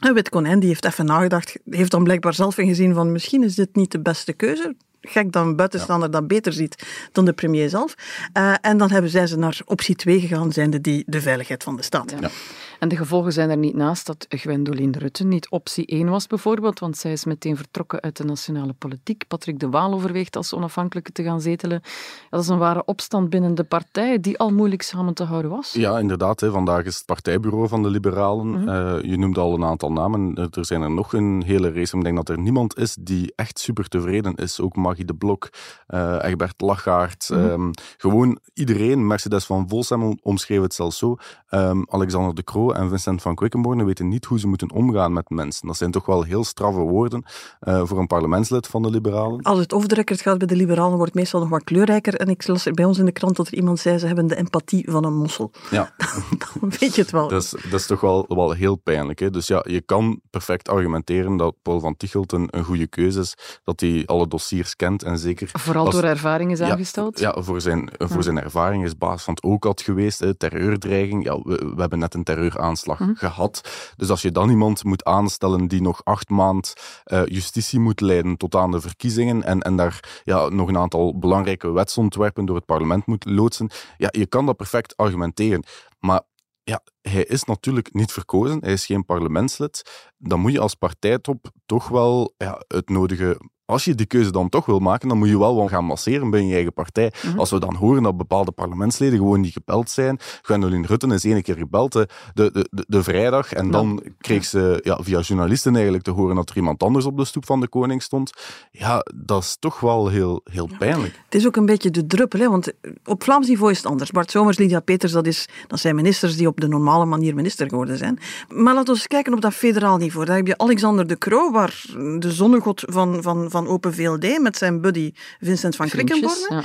Een 0.01 0.15
wit 0.15 0.29
konijn, 0.29 0.59
die 0.61 0.69
heeft 0.69 0.85
even 0.85 1.07
nagedacht, 1.07 1.59
heeft 1.71 1.91
dan 1.91 2.05
blijkbaar 2.05 2.35
zelf 2.35 2.59
ingezien 2.59 2.95
van 2.95 3.13
misschien 3.13 3.43
is 3.43 3.55
dit 3.55 3.75
niet 3.75 3.93
de 3.93 4.01
beste 4.01 4.33
keuze 4.33 4.77
gek 5.09 5.33
dat 5.33 5.45
een 5.45 5.57
buitenstaander 5.57 6.11
dat 6.11 6.27
beter 6.27 6.53
ziet 6.53 6.87
dan 7.13 7.25
de 7.25 7.33
premier 7.33 7.69
zelf. 7.69 7.95
Uh, 8.37 8.55
en 8.61 8.79
dan 8.79 8.91
hebben 8.91 9.11
zij 9.11 9.27
ze 9.27 9.37
naar 9.37 9.61
optie 9.65 9.95
2 9.95 10.21
gegaan, 10.21 10.53
zijnde 10.53 10.81
die 10.81 11.05
de 11.07 11.21
veiligheid 11.21 11.63
van 11.63 11.77
de 11.77 11.83
staat. 11.83 12.15
Ja. 12.21 12.31
En 12.79 12.89
de 12.89 12.97
gevolgen 12.97 13.33
zijn 13.33 13.51
er 13.51 13.57
niet 13.57 13.75
naast 13.75 14.07
dat 14.07 14.27
Gwendoline 14.29 14.99
Rutte 14.99 15.25
niet 15.25 15.51
optie 15.51 15.87
1 15.87 16.09
was 16.09 16.27
bijvoorbeeld, 16.27 16.79
want 16.79 16.97
zij 16.97 17.13
is 17.13 17.25
meteen 17.25 17.57
vertrokken 17.57 18.01
uit 18.01 18.17
de 18.17 18.25
nationale 18.25 18.73
politiek. 18.73 19.25
Patrick 19.29 19.59
de 19.59 19.69
Waal 19.69 19.93
overweegt 19.93 20.37
als 20.37 20.55
onafhankelijke 20.55 21.13
te 21.13 21.23
gaan 21.23 21.41
zetelen. 21.41 21.83
Dat 22.31 22.43
is 22.43 22.49
een 22.49 22.59
ware 22.59 22.85
opstand 22.85 23.31
binnen 23.31 23.55
de 23.55 23.65
partij 23.65 24.21
die 24.21 24.39
al 24.39 24.51
moeilijk 24.51 24.83
samen 24.83 25.15
te 25.15 25.25
houden 25.25 25.51
was. 25.51 25.73
Ja, 25.73 25.99
inderdaad. 25.99 26.41
Hè. 26.41 26.51
Vandaag 26.51 26.85
is 26.85 26.97
het 26.97 27.07
partijbureau 27.07 27.69
van 27.69 27.83
de 27.83 27.91
Liberalen. 27.91 28.47
Mm 28.47 29.03
je 29.03 29.17
noemde 29.19 29.41
al 29.41 29.55
een 29.55 29.65
aantal 29.65 29.93
namen. 29.93 30.35
Eh, 30.35 30.45
er 30.51 30.65
zijn 30.65 30.83
er 30.83 30.91
nog 30.91 31.13
een 31.13 31.43
hele 31.47 31.73
race. 31.73 31.97
Ik 31.97 32.05
denk 32.05 32.17
dat 32.17 32.29
er 32.29 32.39
niemand 32.39 32.79
is 32.79 32.97
die 33.01 33.33
echt 33.37 33.59
super 33.59 33.89
tevreden 33.89 34.35
is. 34.35 34.61
Ook 34.61 34.77
Maggie 34.77 35.05
de 35.05 35.15
Blok, 35.15 35.51
uh, 35.89 36.19
Egbert 36.23 36.61
Lachaert. 36.61 37.29
Mm 37.31 37.49
-hmm. 37.49 37.71
gewoon 37.97 38.39
iedereen. 38.55 39.07
Mercedes 39.07 39.45
van 39.45 39.69
Volsem 39.69 40.19
omschreef 40.23 40.61
het 40.61 40.75
zelfs 40.75 40.99
zo. 40.99 41.17
Um, 41.51 41.85
Alexander 41.89 42.35
de 42.35 42.45
Croo 42.45 42.64
en 42.73 42.89
Vincent 42.89 43.23
van 43.23 43.35
Quickenborne 43.35 43.85
weten 43.85 44.09
niet 44.09 44.25
hoe 44.25 44.39
ze 44.39 44.47
moeten 44.47 44.73
omgaan 44.73 45.13
met 45.13 45.29
mensen. 45.29 45.67
Dat 45.67 45.77
zijn 45.77 45.91
toch 45.91 46.07
wel 46.07 46.23
heel 46.23 46.45
straffe 46.45 46.81
woorden 46.81 47.25
uh, 47.63 47.83
voor 47.85 47.99
een 47.99 48.07
parlementslid 48.07 48.67
van 48.67 48.83
de 48.83 48.91
Liberalen. 48.91 49.43
Als 49.43 49.59
het 49.59 49.69
the 49.69 49.95
record 49.95 50.21
gaat 50.21 50.39
bij 50.39 50.47
de 50.47 50.57
Liberalen, 50.57 50.97
wordt 50.97 51.13
het 51.13 51.15
meestal 51.15 51.41
nog 51.41 51.49
wat 51.49 51.65
kleurrijker. 51.65 52.15
En 52.15 52.29
ik 52.29 52.47
las 52.47 52.71
bij 52.71 52.85
ons 52.85 52.99
in 52.99 53.05
de 53.05 53.13
krant 53.13 53.37
dat 53.37 53.47
er 53.47 53.55
iemand 53.55 53.79
zei, 53.79 53.99
ze 53.99 54.07
hebben 54.07 54.27
de 54.27 54.37
empathie 54.37 54.91
van 54.91 55.05
een 55.05 55.17
mossel. 55.17 55.51
Ja. 55.71 55.95
Dan 56.61 56.73
weet 56.79 56.95
je 56.95 57.03
het 57.03 57.11
wel. 57.11 57.29
Dat 57.29 57.43
is, 57.43 57.51
dat 57.51 57.81
is 57.81 57.87
toch 57.87 58.01
wel, 58.01 58.25
wel 58.29 58.53
heel 58.53 58.77
pijnlijk. 58.77 59.19
Hè? 59.19 59.31
Dus 59.31 59.47
ja, 59.47 59.65
je 59.69 59.81
kan 59.81 60.21
perfect 60.31 60.69
argumenteren 60.69 61.37
dat 61.37 61.55
Paul 61.63 61.81
van 61.81 61.97
Tichelt 61.97 62.33
een, 62.33 62.49
een 62.51 62.65
goede 62.65 62.87
keuze 62.87 63.21
is, 63.21 63.61
dat 63.65 63.81
hij 63.81 64.03
alle 64.07 64.29
dossiers 64.29 64.77
kent 64.77 65.03
en 65.03 65.19
zeker... 65.19 65.49
Vooral 65.53 65.87
als, 65.87 65.95
door 65.95 66.05
ervaring 66.05 66.51
is 66.51 66.59
ja, 66.59 66.71
aangesteld? 66.71 67.19
Ja, 67.19 67.35
voor 67.43 67.61
zijn, 67.61 67.91
voor 67.99 68.23
zijn 68.23 68.41
ervaring 68.41 68.85
is 68.85 68.99
baas 68.99 69.23
van 69.23 69.35
het 69.35 69.43
ook 69.43 69.65
had 69.65 69.83
geweest. 69.83 70.19
Hè? 70.19 70.35
Terreurdreiging, 70.35 71.25
ja, 71.25 71.39
we, 71.43 71.73
we 71.75 71.81
hebben 71.81 71.99
net 71.99 72.15
een 72.15 72.25
terreuraanslag 72.55 72.99
hm. 72.99 73.15
gehad. 73.15 73.61
Dus 73.97 74.11
als 74.11 74.23
je 74.23 74.33
dan 74.33 74.51
iemand 74.51 74.85
moet 74.85 75.05
aanstellen 75.05 75.69
die 75.69 75.83
nog 75.83 76.05
acht 76.05 76.29
maand 76.29 76.75
uh, 77.07 77.27
justitie 77.27 77.81
moet 77.81 78.01
leiden 78.01 78.37
tot 78.37 78.55
aan 78.55 78.71
de 78.71 78.81
verkiezingen 78.81 79.43
en, 79.43 79.63
en 79.63 79.77
daar 79.77 80.21
ja, 80.25 80.49
nog 80.49 80.69
een 80.69 80.79
aantal 80.79 81.19
belangrijke 81.19 81.71
wetsontwerpen 81.71 82.45
door 82.45 82.57
het 82.57 82.67
parlement 82.67 83.07
moet 83.07 83.25
loodsen, 83.25 83.71
ja, 83.97 84.09
je 84.11 84.27
kan 84.27 84.47
dat 84.47 84.57
perfect 84.57 84.97
argumenteren. 84.97 85.65
Maar 85.99 86.23
ja, 86.63 86.83
hij 87.01 87.25
is 87.25 87.45
natuurlijk 87.45 87.93
niet 87.93 88.13
verkozen, 88.13 88.59
hij 88.61 88.73
is 88.73 88.87
geen 88.87 89.05
parlementslid. 89.05 90.11
Dan 90.17 90.41
moet 90.41 90.53
je 90.53 90.61
als 90.61 90.75
partijtop 90.75 91.51
toch 91.67 91.89
wel 91.89 92.35
ja, 92.37 92.63
het 92.69 92.89
nodige 92.89 93.41
als 93.67 93.85
je 93.85 93.95
die 93.95 94.07
keuze 94.07 94.33
dan 94.33 94.49
toch 94.49 94.67
wil 94.67 94.79
maken, 94.79 95.09
dan 95.09 95.19
moet 95.19 95.29
je 95.29 95.39
wel 95.39 95.69
gaan 95.69 95.85
masseren 95.85 96.31
bij 96.31 96.45
je 96.45 96.55
eigen 96.55 96.73
partij. 96.73 97.13
Mm 97.23 97.31
-hmm. 97.31 97.39
Als 97.39 97.51
we 97.51 97.61
dan 97.61 97.75
horen 97.75 98.03
dat 98.03 98.17
bepaalde 98.17 98.53
parlementsleden 98.53 99.19
gewoon 99.19 99.41
niet 99.41 99.53
gebeld 99.53 99.91
zijn. 99.91 100.19
Gwendoline 100.43 100.87
Rutten 100.87 101.11
is 101.11 101.25
één 101.25 101.43
keer 101.43 101.57
gebeld 101.57 101.93
de, 101.93 102.09
de, 102.35 102.51
de, 102.71 102.85
de 102.89 103.03
vrijdag 103.03 103.53
en 103.53 103.71
dan 103.71 104.03
kreeg 104.19 104.45
ze 104.45 104.81
ja, 104.83 104.99
via 105.03 105.21
journalisten 105.21 105.75
eigenlijk 105.75 106.05
te 106.05 106.11
horen 106.11 106.37
dat 106.37 106.51
er 106.51 106.57
iemand 106.57 106.83
anders 106.83 107.05
op 107.05 107.17
de 107.17 107.25
stoep 107.25 107.47
van 107.47 107.61
de 107.61 107.69
koning 107.69 108.03
stond. 108.03 108.33
Ja, 108.71 109.07
dat 109.15 109.43
is 109.43 109.57
toch 109.61 109.81
wel 109.81 110.09
heel, 110.09 110.41
heel 110.45 110.69
pijnlijk. 110.79 111.21
Het 111.25 111.35
is 111.35 111.47
ook 111.47 111.57
een 111.57 111.67
beetje 111.67 111.91
de 111.91 112.07
druppel, 112.07 112.41
hè? 112.41 112.49
want 112.49 112.73
op 113.05 113.23
Vlaams 113.23 113.49
niveau 113.49 113.71
is 113.71 113.77
het 113.77 113.87
anders. 113.87 114.11
Bart 114.11 114.31
Somers, 114.31 114.59
Lydia 114.59 114.81
Peters, 114.81 115.13
dat, 115.13 115.27
is, 115.27 115.49
dat 115.67 115.81
zijn 115.81 115.95
ministers 115.95 116.37
die 116.37 116.47
op 116.47 116.61
de 116.61 116.69
normale 116.69 117.05
manier 117.05 117.35
minister 117.35 117.69
geworden 117.69 117.99
zijn. 117.99 118.19
Maar 118.49 118.75
laten 118.75 118.93
we 118.93 118.99
eens 118.99 119.07
kijken 119.07 119.33
op 119.33 119.41
dat 119.41 119.55
federaal 119.55 119.97
niveau. 119.97 120.27
Daar 120.27 120.37
heb 120.37 120.47
je 120.47 120.59
Alexander 120.59 121.07
de 121.07 121.19
Croo, 121.19 121.51
waar 121.51 121.85
de 122.19 122.33
zonnegod 122.33 122.83
van, 122.87 123.23
van 123.23 123.51
van 123.55 123.69
Open 123.69 123.95
VLD 123.95 124.39
met 124.39 124.57
zijn 124.57 124.81
buddy 124.81 125.13
Vincent 125.41 125.77
van 125.77 125.89
Quickenborne. 125.89 126.65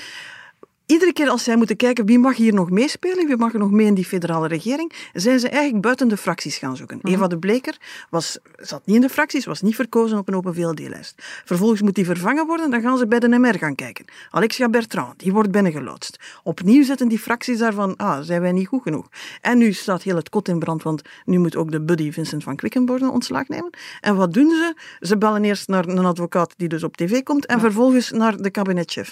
Iedere 0.90 1.14
keer 1.14 1.30
als 1.30 1.44
zij 1.44 1.56
moeten 1.56 1.76
kijken 1.76 2.06
wie 2.06 2.20
mag 2.20 2.36
hier 2.36 2.54
nog 2.54 2.70
meespelen, 2.70 3.28
wie 3.28 3.38
mag 3.38 3.54
er 3.54 3.60
nog 3.60 3.72
mee 3.72 3.86
in 3.86 3.94
die 3.94 4.06
federale 4.06 4.48
regering, 4.48 4.94
zijn 5.14 5.40
ze 5.40 5.50
eigenlijk 5.50 5.84
buiten 5.84 6.08
de 6.08 6.18
fracties 6.18 6.58
gaan 6.58 6.78
zoeken. 6.78 6.96
Mm 6.96 7.02
-hmm. 7.04 7.14
Eva 7.14 7.28
de 7.28 7.38
Bleker 7.38 7.78
was, 8.10 8.38
zat 8.56 8.86
niet 8.86 8.96
in 8.96 9.02
de 9.02 9.10
fracties, 9.10 9.46
was 9.46 9.62
niet 9.62 9.76
verkozen 9.76 10.18
op 10.18 10.28
een 10.28 10.36
Open 10.36 10.56
VLD-lijst. 10.56 11.14
Vervolgens 11.46 11.82
moet 11.82 11.96
die 11.96 12.06
vervangen 12.06 12.46
worden, 12.46 12.72
dan 12.72 12.82
gaan 12.82 12.98
ze 12.98 13.08
bij 13.08 13.20
de 13.20 13.28
MR 13.28 13.58
gaan 13.58 13.76
kijken. 13.76 14.06
Alexia 14.30 14.70
Bertrand, 14.70 15.20
die 15.20 15.34
wordt 15.34 15.52
binnengeloodst. 15.52 16.20
Opnieuw 16.44 16.84
zitten 16.84 17.08
die 17.08 17.20
fracties 17.20 17.58
daarvan, 17.58 17.96
ah, 17.96 18.20
zijn 18.22 18.42
wij 18.42 18.52
niet 18.52 18.68
goed 18.68 18.82
genoeg. 18.82 19.08
En 19.42 19.58
nu 19.58 19.74
staat 19.74 20.04
heel 20.04 20.16
het 20.16 20.30
kot 20.30 20.48
in 20.48 20.60
brand, 20.60 20.84
want 20.84 21.02
nu 21.26 21.40
moet 21.40 21.56
ook 21.56 21.72
de 21.72 21.82
buddy 21.82 22.12
Vincent 22.12 22.44
van 22.44 22.56
Quickenborne 22.56 23.12
ontslag 23.12 23.48
nemen. 23.48 23.70
En 24.02 24.16
wat 24.16 24.34
doen 24.34 24.50
ze? 24.50 24.76
Ze 25.00 25.18
bellen 25.18 25.44
eerst 25.44 25.68
naar 25.68 25.88
een 25.88 26.06
advocaat 26.06 26.54
die 26.58 26.68
dus 26.68 26.84
op 26.84 26.98
tv 26.98 27.24
komt 27.24 27.46
en 27.46 27.56
ja. 27.56 27.62
vervolgens 27.62 28.12
naar 28.12 28.38
de 28.38 28.50
kabinetchef 28.50 29.12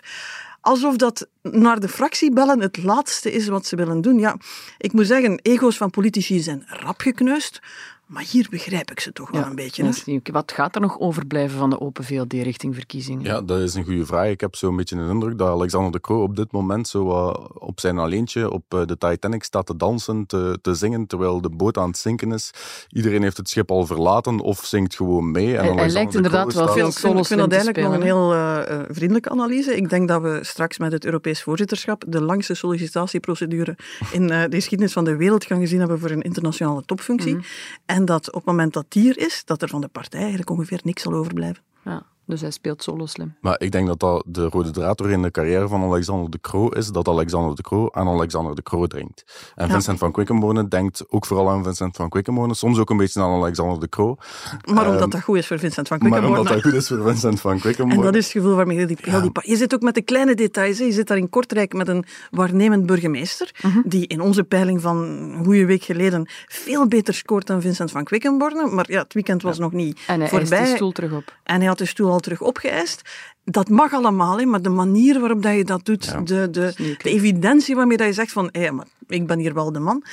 alsof 0.67 0.95
dat 0.95 1.27
naar 1.41 1.79
de 1.79 1.87
fractie 1.87 2.31
bellen 2.31 2.61
het 2.61 2.83
laatste 2.83 3.31
is 3.31 3.47
wat 3.47 3.65
ze 3.65 3.75
willen 3.75 4.01
doen. 4.01 4.19
Ja, 4.19 4.37
ik 4.77 4.93
moet 4.93 5.07
zeggen, 5.07 5.39
ego's 5.41 5.77
van 5.77 5.89
politici 5.89 6.39
zijn 6.39 6.63
rap 6.67 6.99
gekneusd. 7.01 7.59
Maar 8.07 8.23
hier 8.29 8.47
begrijp 8.49 8.91
ik 8.91 8.99
ze 8.99 9.11
toch 9.11 9.31
wel 9.31 9.41
ja, 9.41 9.47
een 9.47 9.55
beetje. 9.55 9.83
Hè? 9.83 10.31
Wat 10.31 10.51
gaat 10.51 10.75
er 10.75 10.81
nog 10.81 10.99
overblijven 10.99 11.57
van 11.57 11.69
de 11.69 11.81
Open 11.81 12.03
VLD 12.03 12.33
richting 12.33 12.75
verkiezingen? 12.75 13.23
Ja, 13.23 13.41
dat 13.41 13.59
is 13.59 13.73
een 13.73 13.83
goede 13.83 14.05
vraag. 14.05 14.29
Ik 14.29 14.41
heb 14.41 14.55
zo'n 14.55 14.75
beetje 14.75 14.95
de 14.95 15.09
indruk 15.09 15.37
dat 15.37 15.47
Alexander 15.47 15.91
de 15.91 15.99
Croo 15.99 16.21
op 16.21 16.35
dit 16.35 16.51
moment 16.51 16.87
zo 16.87 17.07
uh, 17.07 17.33
op 17.53 17.79
zijn 17.79 17.97
alleentje 17.97 18.51
op 18.51 18.73
uh, 18.73 18.85
de 18.85 18.97
Titanic 18.97 19.43
staat 19.43 19.65
te 19.65 19.75
dansen, 19.75 20.25
te, 20.25 20.59
te, 20.61 20.73
zingen, 20.73 21.07
terwijl 21.07 21.41
de 21.41 21.49
boot 21.49 21.77
aan 21.77 21.87
het 21.87 21.97
zinken 21.97 22.31
is. 22.31 22.51
Iedereen 22.89 23.21
heeft 23.21 23.37
het 23.37 23.49
schip 23.49 23.71
al 23.71 23.85
verlaten 23.85 24.39
of 24.39 24.65
zingt 24.65 24.95
gewoon 24.95 25.31
mee. 25.31 25.57
En 25.57 25.65
hij, 25.65 25.73
hij 25.73 25.89
lijkt 25.89 26.15
inderdaad 26.15 26.53
wel 26.53 26.67
veel 26.67 26.91
solo 26.91 27.19
Ik 27.19 27.25
vind 27.25 27.39
dat 27.39 27.51
eigenlijk 27.51 27.81
nog 27.83 27.93
een 27.93 28.01
heel 28.01 28.33
uh, 28.33 28.59
vriendelijke 28.89 29.29
analyse. 29.29 29.75
Ik 29.75 29.89
denk 29.89 30.07
dat 30.07 30.21
we 30.21 30.39
straks 30.41 30.77
met 30.77 30.91
het 30.91 31.05
Europees 31.05 31.43
voorzitterschap 31.43 32.03
de 32.07 32.21
langste 32.21 32.53
sollicitatieprocedure 32.53 33.77
in 34.11 34.27
de 34.27 34.47
geschiedenis 34.49 34.93
van 34.93 35.03
de 35.03 35.15
wereld 35.15 35.45
gaan 35.45 35.59
gezien 35.59 35.79
hebben 35.79 35.99
voor 35.99 36.09
een 36.09 36.21
internationale 36.21 36.83
topfunctie. 36.85 37.33
Mm 37.33 37.41
-hmm. 37.85 37.96
En 37.97 38.05
dat 38.05 38.27
op 38.27 38.33
het 38.33 38.45
moment 38.45 38.73
dat 38.73 38.85
die 38.89 39.09
er 39.09 39.17
is, 39.17 39.45
dat 39.45 39.61
er 39.61 39.69
van 39.69 39.81
de 39.81 39.87
partij 39.87 40.19
eigenlijk 40.19 40.49
ongeveer 40.49 40.79
niks 40.83 41.01
zal 41.01 41.13
overblijven. 41.13 41.63
Ja. 41.83 42.05
Dus 42.27 42.41
hij 42.41 42.51
speelt 42.51 42.83
solo 42.83 43.05
slim. 43.05 43.35
Maar 43.41 43.61
ik 43.61 43.71
denk 43.71 43.87
dat 43.87 43.99
dat 43.99 44.23
de 44.25 44.43
rode 44.43 44.71
draad 44.71 44.97
door 44.97 45.09
in 45.09 45.21
de 45.21 45.31
carrière 45.31 45.67
van 45.67 45.83
Alexander 45.83 46.31
de 46.31 46.39
Croo 46.41 46.69
is 46.69 46.87
dat 46.87 47.07
Alexander 47.07 47.55
de 47.55 47.61
Croo 47.61 47.89
aan 47.91 48.07
Alexander 48.07 48.55
de 48.55 48.63
Croo 48.63 48.87
drinkt. 48.87 49.51
En 49.55 49.67
ja. 49.67 49.73
Vincent 49.73 49.99
van 49.99 50.11
Quickenborne 50.11 50.67
denkt 50.67 51.03
ook 51.09 51.25
vooral 51.25 51.49
aan 51.49 51.63
Vincent 51.63 51.95
van 51.95 52.09
Quickenborne, 52.09 52.53
soms 52.53 52.79
ook 52.79 52.89
een 52.89 52.97
beetje 52.97 53.21
aan 53.21 53.41
Alexander 53.41 53.79
de 53.79 53.89
Croo. 53.89 54.17
Maar 54.65 54.87
omdat 54.87 55.01
um, 55.01 55.09
dat 55.09 55.21
goed 55.21 55.37
is 55.37 55.47
voor 55.47 55.59
Vincent 55.59 55.87
van 55.87 55.99
Quickenborne. 55.99 56.29
Maar 56.29 56.39
omdat 56.39 56.63
dat 56.63 56.71
goed 56.71 56.81
is 56.81 56.87
voor 56.87 57.03
Vincent 57.03 57.41
van 57.41 57.59
Quickenborne. 57.59 57.99
En 57.99 58.05
dat 58.05 58.15
is 58.15 58.23
het 58.23 58.33
gevoel 58.33 58.55
waarmee 58.55 58.77
heel 58.77 58.87
die, 58.87 58.97
heel 59.01 59.21
die... 59.21 59.31
Je 59.41 59.55
zit 59.55 59.73
ook 59.73 59.81
met 59.81 59.95
de 59.95 60.01
kleine 60.01 60.35
details. 60.35 60.79
Hè. 60.79 60.85
Je 60.85 60.91
zit 60.91 61.07
daar 61.07 61.17
in 61.17 61.29
Kortrijk 61.29 61.73
met 61.73 61.87
een 61.87 62.05
waarnemend 62.31 62.85
burgemeester, 62.85 63.51
uh 63.65 63.73
-huh. 63.73 63.83
die 63.85 64.07
in 64.07 64.21
onze 64.21 64.43
peiling 64.43 64.81
van 64.81 64.97
een 64.97 65.45
goede 65.45 65.65
week 65.65 65.83
geleden 65.83 66.29
veel 66.47 66.87
beter 66.87 67.13
scoort 67.13 67.47
dan 67.47 67.61
Vincent 67.61 67.91
van 67.91 68.03
Quickenborne. 68.03 68.69
Maar 68.69 68.85
ja, 68.91 69.01
het 69.01 69.13
weekend 69.13 69.41
was 69.41 69.57
ja. 69.57 69.61
nog 69.61 69.71
niet 69.71 69.99
en 70.07 70.19
hij 70.19 70.29
voorbij. 70.29 70.63
de 70.63 70.75
stoel 70.75 70.91
terug 70.91 71.11
op. 71.11 71.35
En 71.43 71.57
hij 71.57 71.67
had 71.67 71.77
de 71.77 71.85
stoel 71.85 72.11
terug 72.21 72.41
opgeëist. 72.41 73.01
Dat 73.49 73.69
mag 73.69 73.93
allemaal, 73.93 74.39
hè, 74.39 74.45
maar 74.45 74.61
de 74.61 74.69
manier 74.69 75.19
waarop 75.19 75.41
dat 75.41 75.55
je 75.55 75.63
dat 75.63 75.85
doet, 75.85 76.05
ja, 76.05 76.19
de, 76.19 76.49
de, 76.49 76.73
de, 76.75 77.09
evidentie 77.09 77.75
waarmee 77.75 77.97
dat 77.97 78.07
je 78.07 78.13
zegt 78.13 78.31
van, 78.31 78.49
hé, 78.51 78.71
maar 78.71 78.87
ik 79.07 79.27
ben 79.27 79.39
hier 79.39 79.53
wel 79.53 79.71
de 79.71 79.79
man. 79.79 80.03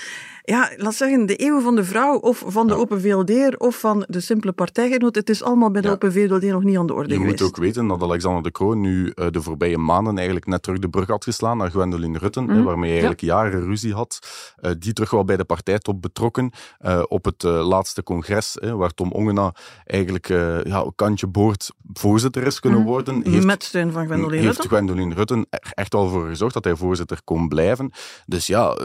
Ja, 0.47 0.71
laat 0.77 0.95
zeggen, 0.95 1.27
de 1.27 1.45
eeuw 1.45 1.61
van 1.61 1.77
de 1.77 1.85
vrouw 1.85 2.19
of 2.19 2.45
van 2.47 2.67
de 2.67 2.73
ja. 2.73 2.79
Open 2.79 3.01
VLD 3.01 3.59
of 3.59 3.79
van 3.81 4.05
de 4.09 4.21
simpele 4.21 4.53
partijgenoot, 4.53 5.15
het 5.15 5.31
is 5.31 5.43
allemaal 5.43 5.71
bij 5.71 5.81
de 5.81 5.89
ja. 5.89 5.95
Open 5.95 6.13
VLD 6.13 6.43
nog 6.43 6.63
niet 6.63 6.77
aan 6.77 6.87
de 6.87 6.95
orde 6.95 7.09
Je 7.09 7.15
geweest. 7.15 7.41
moet 7.41 7.49
ook 7.49 7.57
weten 7.57 7.87
dat 7.87 8.03
Alexander 8.03 8.43
de 8.43 8.51
Croo 8.51 8.75
nu 8.75 9.13
uh, 9.15 9.27
de 9.31 9.43
voorbije 9.43 9.79
maanden 9.79 10.17
eigenlijk 10.17 10.47
net 10.47 10.63
terug 10.63 10.79
de 10.79 10.89
brug 10.89 11.07
had 11.07 11.25
geslaan 11.25 11.57
naar 11.57 11.71
Gwendoline 11.71 12.19
Rutten, 12.19 12.43
mm. 12.43 12.51
hè, 12.51 12.63
waarmee 12.63 12.91
hij 12.91 12.91
eigenlijk 12.91 13.21
ja. 13.21 13.27
jaren 13.27 13.65
ruzie 13.65 13.95
had. 13.95 14.19
Uh, 14.61 14.71
die 14.79 14.93
terug 14.93 15.11
wel 15.11 15.25
bij 15.25 15.37
de 15.37 15.45
partijtop 15.45 16.03
betrokken 16.03 16.53
uh, 16.85 17.03
op 17.09 17.25
het 17.25 17.43
laatste 17.43 18.03
congres, 18.03 18.59
waar 18.61 18.91
Tom 18.91 19.13
Ongena 19.13 19.55
eigenlijk 19.85 20.29
ja, 20.67 20.91
kantje 20.97 21.27
boord 21.27 21.71
voorzitter 21.93 22.47
is 22.47 22.61
kunnen 22.61 22.81
mm. 22.81 22.87
worden. 22.87 23.24
Heeft, 23.33 23.45
Met 23.47 23.63
steun 23.63 23.93
van 23.93 24.05
Gwendoline 24.05 24.43
heeft 24.43 24.47
Rutten. 24.47 24.69
Gwendoline 24.69 25.15
Rutten 25.15 25.47
er 25.51 25.73
echt 25.75 25.93
wel 25.93 26.09
voor 26.09 26.27
gezorgd 26.27 26.55
dat 26.55 26.65
hij 26.65 26.77
voorzitter 26.77 27.21
kon 27.25 27.49
blijven. 27.49 27.91
Dus 28.27 28.47
ja, 28.47 28.77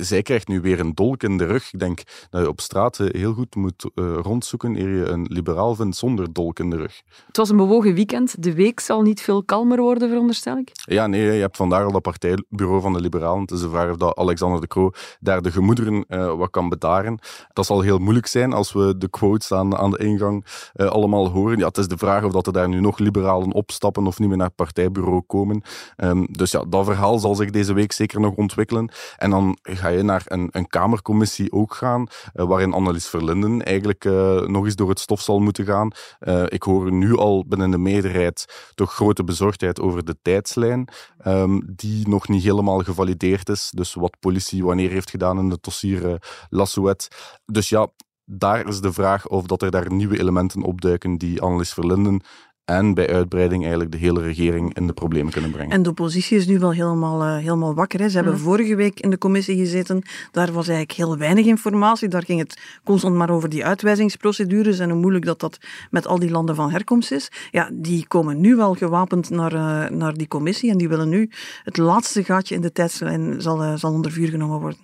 zij 0.00 0.22
krijgt 0.22 0.48
nu 0.48 0.60
weer 0.60 0.80
een 0.80 0.94
dolk 0.94 1.22
in 1.22 1.38
de 1.38 1.44
rug. 1.44 1.72
Ik 1.72 1.78
denk 1.78 2.02
dat 2.30 2.42
je 2.42 2.48
op 2.48 2.60
straat 2.60 2.96
heel 2.96 3.32
goed 3.32 3.54
moet 3.54 3.90
uh, 3.94 4.18
rondzoeken 4.22 4.76
eer 4.76 4.88
je 4.88 5.04
een 5.04 5.26
liberaal 5.30 5.74
vindt 5.74 5.96
zonder 5.96 6.32
dolk 6.32 6.58
in 6.58 6.70
de 6.70 6.76
rug. 6.76 7.02
Het 7.26 7.36
was 7.36 7.50
een 7.50 7.56
bewogen 7.56 7.94
weekend. 7.94 8.42
De 8.42 8.54
week 8.54 8.80
zal 8.80 9.02
niet 9.02 9.20
veel 9.20 9.44
kalmer 9.44 9.80
worden, 9.80 10.08
veronderstel 10.08 10.56
ik? 10.56 10.70
Ja, 10.74 11.06
nee, 11.06 11.22
je 11.22 11.40
hebt 11.40 11.56
vandaag 11.56 11.84
al 11.84 11.92
dat 11.92 12.02
partijbureau 12.02 12.80
van 12.80 12.92
de 12.92 13.00
liberalen. 13.00 13.40
Het 13.40 13.50
is 13.50 13.60
de 13.60 13.68
vraag 13.68 13.90
of 13.90 13.96
dat 13.96 14.16
Alexander 14.16 14.60
de 14.60 14.66
Croo 14.66 14.90
daar 15.20 15.42
de 15.42 15.50
gemoederen 15.50 16.04
uh, 16.08 16.34
wat 16.34 16.50
kan 16.50 16.68
bedaren. 16.68 17.18
Dat 17.52 17.66
zal 17.66 17.80
heel 17.80 17.98
moeilijk 17.98 18.26
zijn 18.26 18.52
als 18.52 18.72
we 18.72 18.94
de 18.98 19.08
quotes 19.08 19.52
aan, 19.52 19.76
aan 19.76 19.90
de 19.90 19.98
ingang 19.98 20.46
uh, 20.76 20.86
allemaal 20.86 21.28
horen. 21.30 21.58
Ja, 21.58 21.66
het 21.66 21.78
is 21.78 21.88
de 21.88 21.98
vraag 21.98 22.24
of 22.24 22.32
dat 22.32 22.46
er 22.46 22.52
daar 22.52 22.68
nu 22.68 22.80
nog 22.80 22.98
liberalen 22.98 23.52
op 23.52 23.70
stappen 23.78 24.06
of 24.06 24.18
niet 24.18 24.28
meer 24.28 24.36
naar 24.36 24.46
het 24.46 24.56
partijbureau 24.56 25.22
komen. 25.26 25.62
Ehm, 25.96 26.24
dus 26.30 26.50
ja, 26.50 26.64
dat 26.68 26.84
verhaal 26.84 27.18
zal 27.18 27.34
zich 27.34 27.50
deze 27.50 27.72
week 27.72 27.92
zeker 27.92 28.20
nog 28.20 28.34
ontwikkelen. 28.34 28.90
En 29.16 29.30
dan 29.30 29.58
ga 29.62 29.88
je 29.88 30.02
naar 30.02 30.22
een, 30.24 30.48
een 30.50 30.66
Kamercommissie 30.66 31.52
ook 31.52 31.74
gaan, 31.74 32.06
uh, 32.34 32.44
waarin 32.44 32.72
Annelies 32.72 33.08
Verlinden 33.08 33.62
eigenlijk 33.62 34.04
uh, 34.04 34.40
nog 34.40 34.64
eens 34.64 34.74
door 34.74 34.88
het 34.88 35.00
stof 35.00 35.20
zal 35.20 35.38
moeten 35.38 35.64
gaan. 35.64 35.90
Uh, 36.20 36.42
ik 36.48 36.62
hoor 36.62 36.92
nu 36.92 37.16
al 37.16 37.44
binnen 37.46 37.70
de 37.70 37.78
meerderheid 37.78 38.70
toch 38.74 38.94
grote 38.94 39.24
bezorgdheid 39.24 39.80
over 39.80 40.04
de 40.04 40.16
tijdslijn, 40.22 40.88
um, 41.26 41.62
die 41.66 42.08
nog 42.08 42.28
niet 42.28 42.42
helemaal 42.42 42.78
gevalideerd 42.78 43.48
is. 43.48 43.70
Dus 43.74 43.94
wat 43.94 44.16
politie 44.20 44.64
wanneer 44.64 44.90
heeft 44.90 45.10
gedaan 45.10 45.38
in 45.38 45.50
het 45.50 45.62
dossier 45.62 46.22
Lassouet. 46.50 47.08
Dus 47.46 47.68
ja, 47.68 47.88
daar 48.30 48.66
is 48.66 48.80
de 48.80 48.92
vraag 48.92 49.28
of 49.28 49.46
dat 49.46 49.62
er 49.62 49.70
daar 49.70 49.92
nieuwe 49.92 50.18
elementen 50.18 50.62
opduiken 50.62 51.18
die 51.18 51.40
Annelies 51.40 51.72
Verlinden 51.72 52.20
en 52.68 52.94
bij 52.94 53.12
uitbreiding 53.12 53.60
eigenlijk 53.62 53.92
de 53.92 53.98
hele 53.98 54.20
regering 54.20 54.74
in 54.74 54.86
de 54.86 54.92
problemen 54.92 55.32
kunnen 55.32 55.50
brengen. 55.50 55.72
En 55.72 55.82
de 55.82 55.88
oppositie 55.90 56.36
is 56.36 56.46
nu 56.46 56.58
wel 56.58 56.72
helemaal, 56.72 57.22
uh, 57.22 57.36
helemaal 57.36 57.74
wakker. 57.74 58.00
Hè. 58.00 58.08
Ze 58.08 58.16
hebben 58.16 58.38
vorige 58.38 58.74
week 58.74 59.00
in 59.00 59.10
de 59.10 59.18
commissie 59.18 59.56
gezeten. 59.56 60.02
Daar 60.32 60.52
was 60.52 60.68
eigenlijk 60.68 60.98
heel 60.98 61.16
weinig 61.16 61.46
informatie. 61.46 62.08
Daar 62.08 62.24
ging 62.24 62.40
het 62.40 62.60
constant 62.84 63.14
maar 63.14 63.30
over 63.30 63.48
die 63.48 63.64
uitwijzingsprocedures 63.64 64.78
en 64.78 64.90
hoe 64.90 65.00
moeilijk 65.00 65.24
dat 65.24 65.40
dat 65.40 65.58
met 65.90 66.06
al 66.06 66.18
die 66.18 66.30
landen 66.30 66.54
van 66.54 66.70
herkomst 66.70 67.12
is. 67.12 67.30
Ja, 67.50 67.70
die 67.72 68.06
komen 68.06 68.40
nu 68.40 68.56
wel 68.56 68.74
gewapend 68.74 69.30
naar, 69.30 69.52
uh, 69.52 69.88
naar 69.98 70.14
die 70.14 70.28
commissie 70.28 70.70
en 70.70 70.78
die 70.78 70.88
willen 70.88 71.08
nu 71.08 71.30
het 71.62 71.76
laatste 71.76 72.24
gaatje 72.24 72.54
in 72.54 72.60
de 72.60 72.72
tijdslijn 72.72 73.42
zal, 73.42 73.62
uh, 73.62 73.74
zal 73.76 73.92
onder 73.92 74.12
vuur 74.12 74.28
genomen 74.28 74.60
worden. 74.60 74.78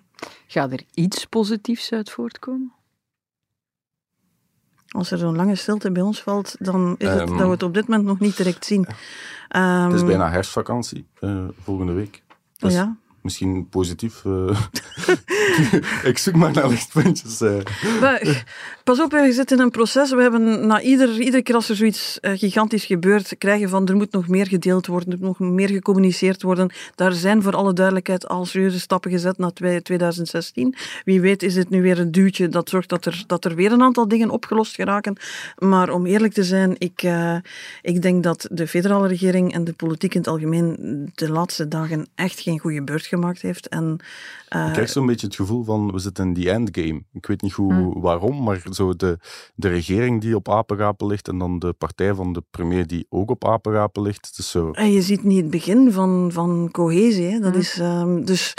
Gaat 0.47 0.73
er 0.73 0.83
iets 0.95 1.25
positiefs 1.25 1.93
uit 1.93 2.11
voortkomen? 2.11 2.73
Als 4.95 5.11
er 5.11 5.19
zo'n 5.19 5.37
lange 5.37 5.55
stilte 5.55 5.93
bij 5.93 6.03
ons 6.03 6.23
valt, 6.23 6.57
dan 6.59 6.95
is 6.99 7.09
het 7.09 7.21
um, 7.21 7.37
dat 7.37 7.47
we 7.47 7.53
het 7.53 7.63
op 7.63 7.75
dit 7.75 7.89
moment 7.89 8.09
nog 8.09 8.19
niet 8.19 8.37
direct 8.37 8.65
zien. 8.65 8.87
Um, 9.57 9.63
het 9.63 9.93
is 9.93 10.05
bijna 10.05 10.31
herfstvakantie 10.31 11.07
uh, 11.21 11.45
volgende 11.63 11.93
week. 11.93 12.23
Dus 12.59 12.75
ja. 12.75 12.97
Misschien 13.21 13.69
positief. 13.69 14.25
Uh, 14.25 14.61
ik 16.11 16.19
zoek 16.19 16.35
maar 16.35 16.53
naar 16.53 16.69
lichtpuntjes. 16.69 17.41
Uh. 17.41 17.57
Maar, 18.01 18.45
pas 18.85 19.01
op, 19.01 19.11
we 19.11 19.33
zitten 19.33 19.57
in 19.57 19.63
een 19.63 19.71
proces. 19.71 20.11
We 20.11 20.23
hebben 20.23 20.67
na 20.67 20.81
ieder, 20.81 21.21
iedere 21.21 21.43
keer 21.43 21.55
als 21.55 21.69
er 21.69 21.77
zoiets 21.77 22.19
gigantisch 22.23 22.85
gebeurt, 22.85 23.39
krijgen 23.39 23.69
van 23.69 23.89
er 23.89 23.97
moet 23.97 24.13
nog 24.13 24.29
meer 24.29 24.47
gedeeld 24.47 24.87
worden, 24.87 25.13
er 25.13 25.19
moet 25.19 25.39
nog 25.39 25.51
meer 25.51 25.69
gecommuniceerd 25.69 26.43
worden. 26.43 26.71
Daar 26.95 27.13
zijn 27.13 27.43
voor 27.43 27.57
alle 27.57 27.73
duidelijkheid 27.73 28.29
al 28.29 28.45
serieuze 28.45 28.81
stappen 28.81 29.11
gezet 29.11 29.39
na 29.39 29.51
2016. 29.83 30.75
Wie 31.05 31.21
weet 31.21 31.43
is 31.43 31.55
dit 31.55 31.71
nu 31.71 31.83
weer 31.83 31.99
een 31.99 32.13
duwtje 32.13 32.49
dat 32.49 32.69
zorgt 32.69 32.89
dat 32.89 33.05
er, 33.05 33.25
dat 33.27 33.45
er 33.45 33.55
weer 33.55 33.73
een 33.73 33.83
aantal 33.83 34.09
dingen 34.09 34.31
opgelost 34.31 34.75
geraken. 34.75 35.17
Maar 35.59 35.91
om 35.91 36.07
eerlijk 36.07 36.33
te 36.33 36.45
zijn, 36.45 36.75
ik, 36.79 37.03
uh, 37.03 37.37
ik 37.83 38.03
denk 38.03 38.23
dat 38.23 38.49
de 38.51 38.67
federale 38.67 39.09
regering 39.09 39.53
en 39.53 39.65
de 39.65 39.73
politiek 39.73 40.15
in 40.15 40.21
het 40.21 40.29
algemeen 40.29 40.77
de 41.15 41.31
laatste 41.31 41.69
dagen 41.69 42.07
echt 42.15 42.41
geen 42.41 42.59
goede 42.59 42.83
beurt 42.83 43.07
gemaakt 43.07 43.43
heeft. 43.43 43.69
En, 43.69 43.99
uh, 44.57 44.67
ik 44.67 44.73
krijg 44.73 44.91
zo'n 44.91 45.07
beetje 45.07 45.27
het 45.27 45.37
gevoel 45.37 45.65
van, 45.65 45.93
we 45.93 45.99
zitten 45.99 46.27
in 46.27 46.35
die 46.35 46.51
endgame. 46.51 47.03
Ik 47.13 47.27
weet 47.27 47.43
niet 47.43 47.53
hoe, 47.53 47.73
hmm. 47.73 48.01
waarom, 48.01 48.43
maar 48.43 48.61
zo 48.75 48.97
de, 48.97 49.19
de 49.55 49.69
regering 49.69 50.21
die 50.21 50.37
op 50.37 50.49
apengapen 50.49 51.07
ligt 51.07 51.29
en 51.29 51.39
dan 51.39 51.59
de 51.59 51.73
partij 51.73 52.15
van 52.15 52.33
de 52.33 52.43
premier 52.51 52.87
die 52.87 53.07
ook 53.09 53.31
op 53.31 53.47
apengapen 53.47 54.03
ligt. 54.03 54.35
Is 54.37 54.51
zo... 54.51 54.71
En 54.71 54.93
je 54.93 55.03
ziet 55.03 55.25
niet 55.25 55.41
het 55.41 55.51
begin 55.51 55.93
van, 55.93 56.31
van 56.33 56.69
cohesie. 56.73 57.31
Hè. 57.31 57.39
Dat 57.39 57.53
hmm. 57.53 57.61
is, 57.61 57.79
um, 57.79 58.25
dus... 58.25 58.55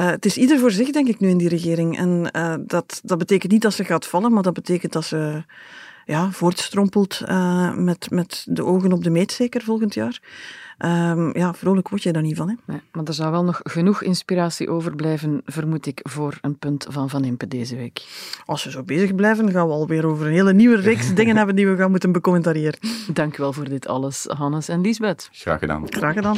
Uh, 0.00 0.06
het 0.06 0.24
is 0.24 0.36
ieder 0.36 0.58
voor 0.58 0.70
zich, 0.70 0.90
denk 0.90 1.08
ik, 1.08 1.20
nu 1.20 1.28
in 1.28 1.38
die 1.38 1.48
regering. 1.48 1.98
En 1.98 2.30
uh, 2.36 2.54
dat, 2.60 3.00
dat 3.04 3.18
betekent 3.18 3.52
niet 3.52 3.62
dat 3.62 3.72
ze 3.72 3.84
gaat 3.84 4.06
vallen, 4.06 4.32
maar 4.32 4.42
dat 4.42 4.52
betekent 4.52 4.92
dat 4.92 5.04
ze 5.04 5.44
ja, 6.06 6.30
voortstrompelt 6.30 7.22
uh, 7.28 7.74
met, 7.74 8.10
met 8.10 8.44
de 8.48 8.64
ogen 8.64 8.92
op 8.92 9.04
de 9.04 9.10
meet, 9.10 9.32
zeker 9.32 9.62
volgend 9.62 9.94
jaar. 9.94 10.20
Um, 10.78 11.36
ja, 11.36 11.54
vrolijk 11.54 11.88
word 11.88 12.02
je 12.02 12.12
daar 12.12 12.22
niet 12.22 12.36
van. 12.36 12.48
Hè? 12.48 12.54
Nee, 12.64 12.80
maar 12.92 13.04
er 13.04 13.14
zou 13.14 13.30
wel 13.30 13.44
nog 13.44 13.60
genoeg 13.62 14.02
inspiratie 14.02 14.70
overblijven, 14.70 15.42
vermoed 15.44 15.86
ik, 15.86 16.00
voor 16.02 16.38
een 16.40 16.58
punt 16.58 16.86
van 16.90 17.10
Van 17.10 17.24
Impe 17.24 17.48
deze 17.48 17.76
week. 17.76 18.06
Als 18.44 18.64
we 18.64 18.70
zo 18.70 18.82
bezig 18.82 19.14
blijven, 19.14 19.50
gaan 19.50 19.66
we 19.66 19.72
alweer 19.72 20.06
over 20.06 20.26
een 20.26 20.32
hele 20.32 20.52
nieuwe 20.52 20.80
reeks 20.80 21.14
dingen 21.14 21.36
hebben 21.36 21.56
die 21.56 21.68
we 21.68 21.76
gaan 21.76 21.90
moeten 21.90 22.12
becommentariëren. 22.12 22.78
Dank 23.12 23.38
u 23.38 23.42
wel 23.42 23.52
voor 23.52 23.68
dit 23.68 23.88
alles, 23.88 24.24
Hannes 24.28 24.68
en 24.68 24.80
Liesbeth. 24.80 25.28
Graag 25.32 25.58
gedaan. 25.58 25.86
Graag 25.92 26.14
gedaan. 26.14 26.36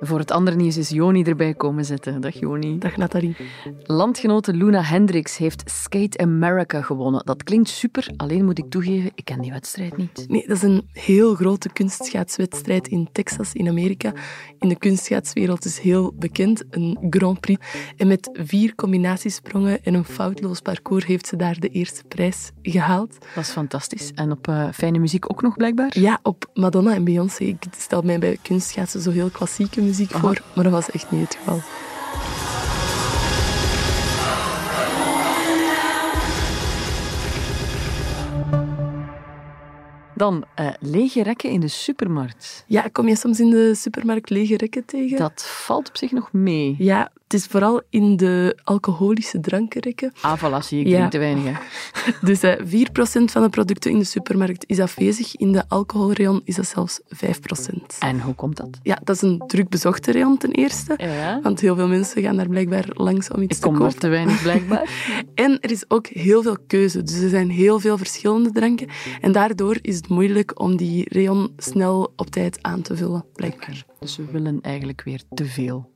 Voor 0.00 0.18
het 0.18 0.30
andere 0.30 0.56
nieuws 0.56 0.76
is 0.76 0.88
Joni 0.88 1.22
erbij 1.22 1.54
komen 1.54 1.84
zitten. 1.84 2.20
Dag 2.20 2.40
Joni. 2.40 2.78
Dag 2.78 2.96
Nathalie. 2.96 3.36
Landgenote 3.82 4.52
Luna 4.52 4.82
Hendricks 4.82 5.36
heeft 5.36 5.62
Skate 5.70 6.18
America 6.18 6.82
gewonnen. 6.82 7.24
Dat 7.24 7.42
klinkt 7.42 7.68
super, 7.68 8.08
alleen 8.16 8.44
moet 8.44 8.58
ik 8.58 8.70
toegeven, 8.70 9.10
ik 9.14 9.24
ken 9.24 9.40
die 9.40 9.50
wedstrijd 9.50 9.96
niet. 9.96 10.24
Nee, 10.28 10.46
dat 10.46 10.56
is 10.56 10.62
een 10.62 10.88
heel 10.92 11.34
grote 11.34 11.68
kunstschaatswedstrijd 11.68 12.88
in 12.88 13.08
Texas, 13.12 13.52
in 13.52 13.68
Amerika. 13.68 14.12
In 14.58 14.68
de 14.68 14.78
kunstschaatswereld 14.78 15.64
is 15.64 15.78
heel 15.78 16.12
bekend, 16.18 16.64
een 16.70 16.98
Grand 17.10 17.40
Prix. 17.40 17.66
En 17.96 18.06
met 18.06 18.30
vier 18.32 18.74
combinatiesprongen 18.74 19.84
en 19.84 19.94
een 19.94 20.04
foutloos 20.04 20.60
parcours 20.60 21.04
heeft 21.04 21.26
ze 21.26 21.36
daar 21.36 21.60
de 21.60 21.68
eerste 21.68 22.04
prijs 22.08 22.50
gehaald. 22.62 23.16
Dat 23.34 23.44
is 23.44 23.50
fantastisch. 23.50 24.12
En 24.14 24.30
op 24.30 24.48
uh, 24.48 24.68
fijne 24.72 24.98
muziek 24.98 25.30
ook 25.30 25.42
nog 25.42 25.56
blijkbaar? 25.56 25.98
Ja, 25.98 26.18
op 26.22 26.50
Madonna 26.54 26.94
en 26.94 27.04
Beyoncé. 27.04 27.44
Ik 27.44 27.64
stel 27.78 28.02
mij 28.02 28.18
bij 28.18 28.38
kunstschaatsen 28.42 29.00
zo 29.00 29.10
heel 29.10 29.30
klassieke 29.30 29.84
muziek 29.86 30.10
voor, 30.10 30.42
maar 30.54 30.64
dat 30.64 30.72
was 30.72 30.90
echt 30.90 31.10
niet 31.10 31.22
het 31.22 31.36
geval. 31.36 31.60
Dan 40.14 40.44
uh, 40.60 40.68
lege 40.80 41.22
rekken 41.22 41.50
in 41.50 41.60
de 41.60 41.68
supermarkt. 41.68 42.64
Ja, 42.66 42.88
kom 42.92 43.08
je 43.08 43.16
soms 43.16 43.40
in 43.40 43.50
de 43.50 43.74
supermarkt 43.74 44.30
lege 44.30 44.56
rekken 44.56 44.84
tegen? 44.84 45.18
Dat 45.18 45.46
valt 45.46 45.88
op 45.88 45.96
zich 45.96 46.12
nog 46.12 46.32
mee. 46.32 46.74
Ja, 46.78 47.10
het 47.26 47.34
is 47.34 47.46
vooral 47.46 47.82
in 47.90 48.16
de 48.16 48.58
alcoholische 48.64 49.40
drankenrekken. 49.40 50.12
Ah, 50.20 50.38
voilà, 50.38 50.64
zie 50.64 50.80
ik 50.80 50.86
ja. 50.86 51.08
te 51.08 51.18
weinig. 51.18 51.58
dus 52.20 52.44
uh, 52.44 52.52
4% 52.52 52.62
van 53.24 53.42
de 53.42 53.48
producten 53.50 53.90
in 53.90 53.98
de 53.98 54.04
supermarkt 54.04 54.64
is 54.66 54.80
afwezig. 54.80 55.36
In 55.36 55.52
de 55.52 55.68
alcoholrayon 55.68 56.40
is 56.44 56.54
dat 56.54 56.66
zelfs 56.66 57.00
5%. 57.00 57.08
En 57.98 58.20
hoe 58.20 58.34
komt 58.34 58.56
dat? 58.56 58.78
Ja, 58.82 58.98
dat 59.04 59.16
is 59.16 59.22
een 59.22 59.42
druk 59.46 59.68
bezochte 59.68 60.12
rayon 60.12 60.38
ten 60.38 60.50
eerste. 60.50 60.94
Ja. 60.96 61.40
Want 61.42 61.60
heel 61.60 61.74
veel 61.76 61.88
mensen 61.88 62.22
gaan 62.22 62.36
daar 62.36 62.48
blijkbaar 62.48 62.84
langs 62.88 63.30
om 63.30 63.42
iets 63.42 63.56
ik 63.56 63.62
te 63.62 63.68
kopen. 63.68 63.84
Ik 63.84 63.90
kom 63.90 64.00
te 64.00 64.08
weinig, 64.08 64.42
blijkbaar. 64.42 64.90
en 65.34 65.60
er 65.60 65.70
is 65.70 65.84
ook 65.88 66.06
heel 66.06 66.42
veel 66.42 66.56
keuze. 66.66 67.02
Dus 67.02 67.20
er 67.20 67.28
zijn 67.28 67.50
heel 67.50 67.80
veel 67.80 67.98
verschillende 67.98 68.52
dranken. 68.52 68.88
En 69.20 69.32
daardoor 69.32 69.78
is 69.82 69.96
het 69.96 70.08
moeilijk 70.08 70.60
om 70.60 70.76
die 70.76 71.06
rayon 71.08 71.52
snel 71.56 72.12
op 72.16 72.30
tijd 72.30 72.58
aan 72.62 72.82
te 72.82 72.96
vullen, 72.96 73.24
blijkbaar. 73.34 73.84
Dus 73.98 74.16
we 74.16 74.24
willen 74.30 74.58
eigenlijk 74.60 75.02
weer 75.02 75.22
te 75.34 75.44
veel. 75.44 75.90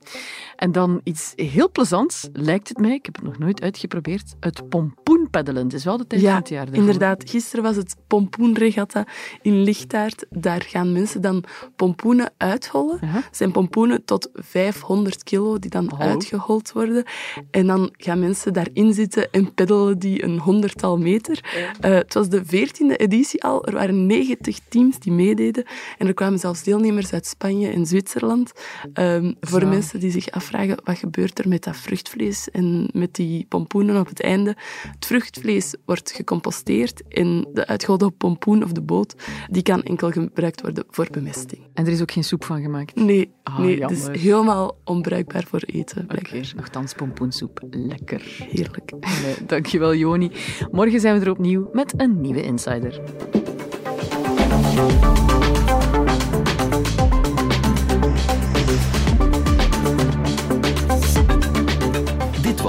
En 0.56 0.72
dan 0.72 1.00
iets 1.04 1.32
heel 1.36 1.70
plezants, 1.70 2.28
lijkt 2.32 2.68
het 2.68 2.78
mij, 2.78 2.94
ik 2.94 3.04
heb 3.06 3.14
het 3.14 3.24
nog 3.24 3.38
nooit 3.38 3.62
uitgeprobeerd, 3.62 4.34
het 4.40 4.68
pompoenpeddelen. 4.68 5.62
Het 5.64 5.72
is 5.72 5.84
wel 5.84 5.96
de 5.96 6.06
tijd 6.06 6.20
ja, 6.20 6.28
van 6.30 6.38
het 6.38 6.48
jaar. 6.48 6.64
Daarvoor. 6.64 6.82
inderdaad. 6.84 7.30
Gisteren 7.30 7.64
was 7.64 7.76
het 7.76 7.96
pompoenregatta 8.06 9.06
in 9.42 9.62
Lichtaard. 9.62 10.26
Daar 10.30 10.62
gaan 10.62 10.92
mensen 10.92 11.20
dan 11.20 11.44
pompoenen 11.76 12.32
uithollen. 12.36 12.98
Het 13.00 13.36
zijn 13.36 13.52
pompoenen 13.52 14.04
tot 14.04 14.28
500 14.32 15.22
kilo 15.22 15.58
die 15.58 15.70
dan 15.70 15.88
Oh. 15.92 16.00
uitgehold 16.00 16.72
worden. 16.72 17.04
En 17.50 17.66
dan 17.66 17.94
gaan 17.96 18.18
mensen 18.20 18.52
daarin 18.52 18.92
zitten 18.94 19.30
en 19.30 19.54
peddelen 19.54 19.98
die 19.98 20.24
een 20.24 20.38
honderdtal 20.38 20.98
meter. 20.98 21.44
Uh, 21.84 21.94
het 21.94 22.14
was 22.14 22.28
de 22.28 22.44
veertiende 22.44 22.96
editie 22.96 23.42
al. 23.44 23.66
Er 23.66 23.72
waren 23.72 24.06
90 24.06 24.58
teams 24.68 24.98
die 24.98 25.12
meededen. 25.12 25.64
En 25.98 26.06
er 26.06 26.14
kwamen 26.14 26.38
zelfs 26.38 26.62
deelnemers 26.62 27.12
uit 27.12 27.26
Spanje 27.26 27.68
en 27.68 27.86
Zwitserland. 27.90 28.52
Um, 28.94 29.34
voor 29.40 29.66
mensen 29.66 30.00
die 30.00 30.10
zich 30.10 30.30
afvragen, 30.30 30.76
wat 30.84 30.98
gebeurt 30.98 31.38
er 31.38 31.48
met 31.48 31.64
dat 31.64 31.76
vruchtvlees 31.76 32.50
en 32.50 32.88
met 32.92 33.14
die 33.14 33.46
pompoenen 33.48 34.00
op 34.00 34.08
het 34.08 34.22
einde? 34.22 34.56
Het 34.92 35.06
vruchtvlees 35.06 35.74
wordt 35.84 36.12
gecomposteerd 36.12 37.02
en 37.08 37.48
de 37.52 37.66
uitgeholde 37.66 38.10
pompoen 38.10 38.62
of 38.64 38.72
de 38.72 38.82
boot, 38.82 39.14
die 39.50 39.62
kan 39.62 39.82
enkel 39.82 40.10
gebruikt 40.10 40.60
worden 40.60 40.84
voor 40.90 41.08
bemesting. 41.10 41.60
En 41.74 41.86
er 41.86 41.92
is 41.92 42.00
ook 42.00 42.10
geen 42.12 42.24
soep 42.24 42.44
van 42.44 42.62
gemaakt. 42.62 42.94
Nee, 42.94 43.30
Ah, 43.42 43.58
nee 43.58 43.80
het 43.82 43.90
is 43.90 43.98
jammer. 44.02 44.20
helemaal 44.20 44.76
onbruikbaar 44.84 45.44
voor 45.48 45.60
eten. 45.66 46.02
Oké, 46.04 46.06
blijkbaar. 46.20 46.52
nogthans 46.56 46.94
pompoensoep. 46.94 47.60
Lekker. 47.70 48.22
Heerlijk. 48.50 48.90
Nee, 49.00 49.46
dankjewel, 49.46 49.94
Joni. 49.94 50.30
Morgen 50.70 51.00
zijn 51.00 51.18
we 51.18 51.24
er 51.24 51.30
opnieuw 51.30 51.68
met 51.72 51.94
een 51.96 52.20
nieuwe 52.20 52.42
Insider. 52.42 53.00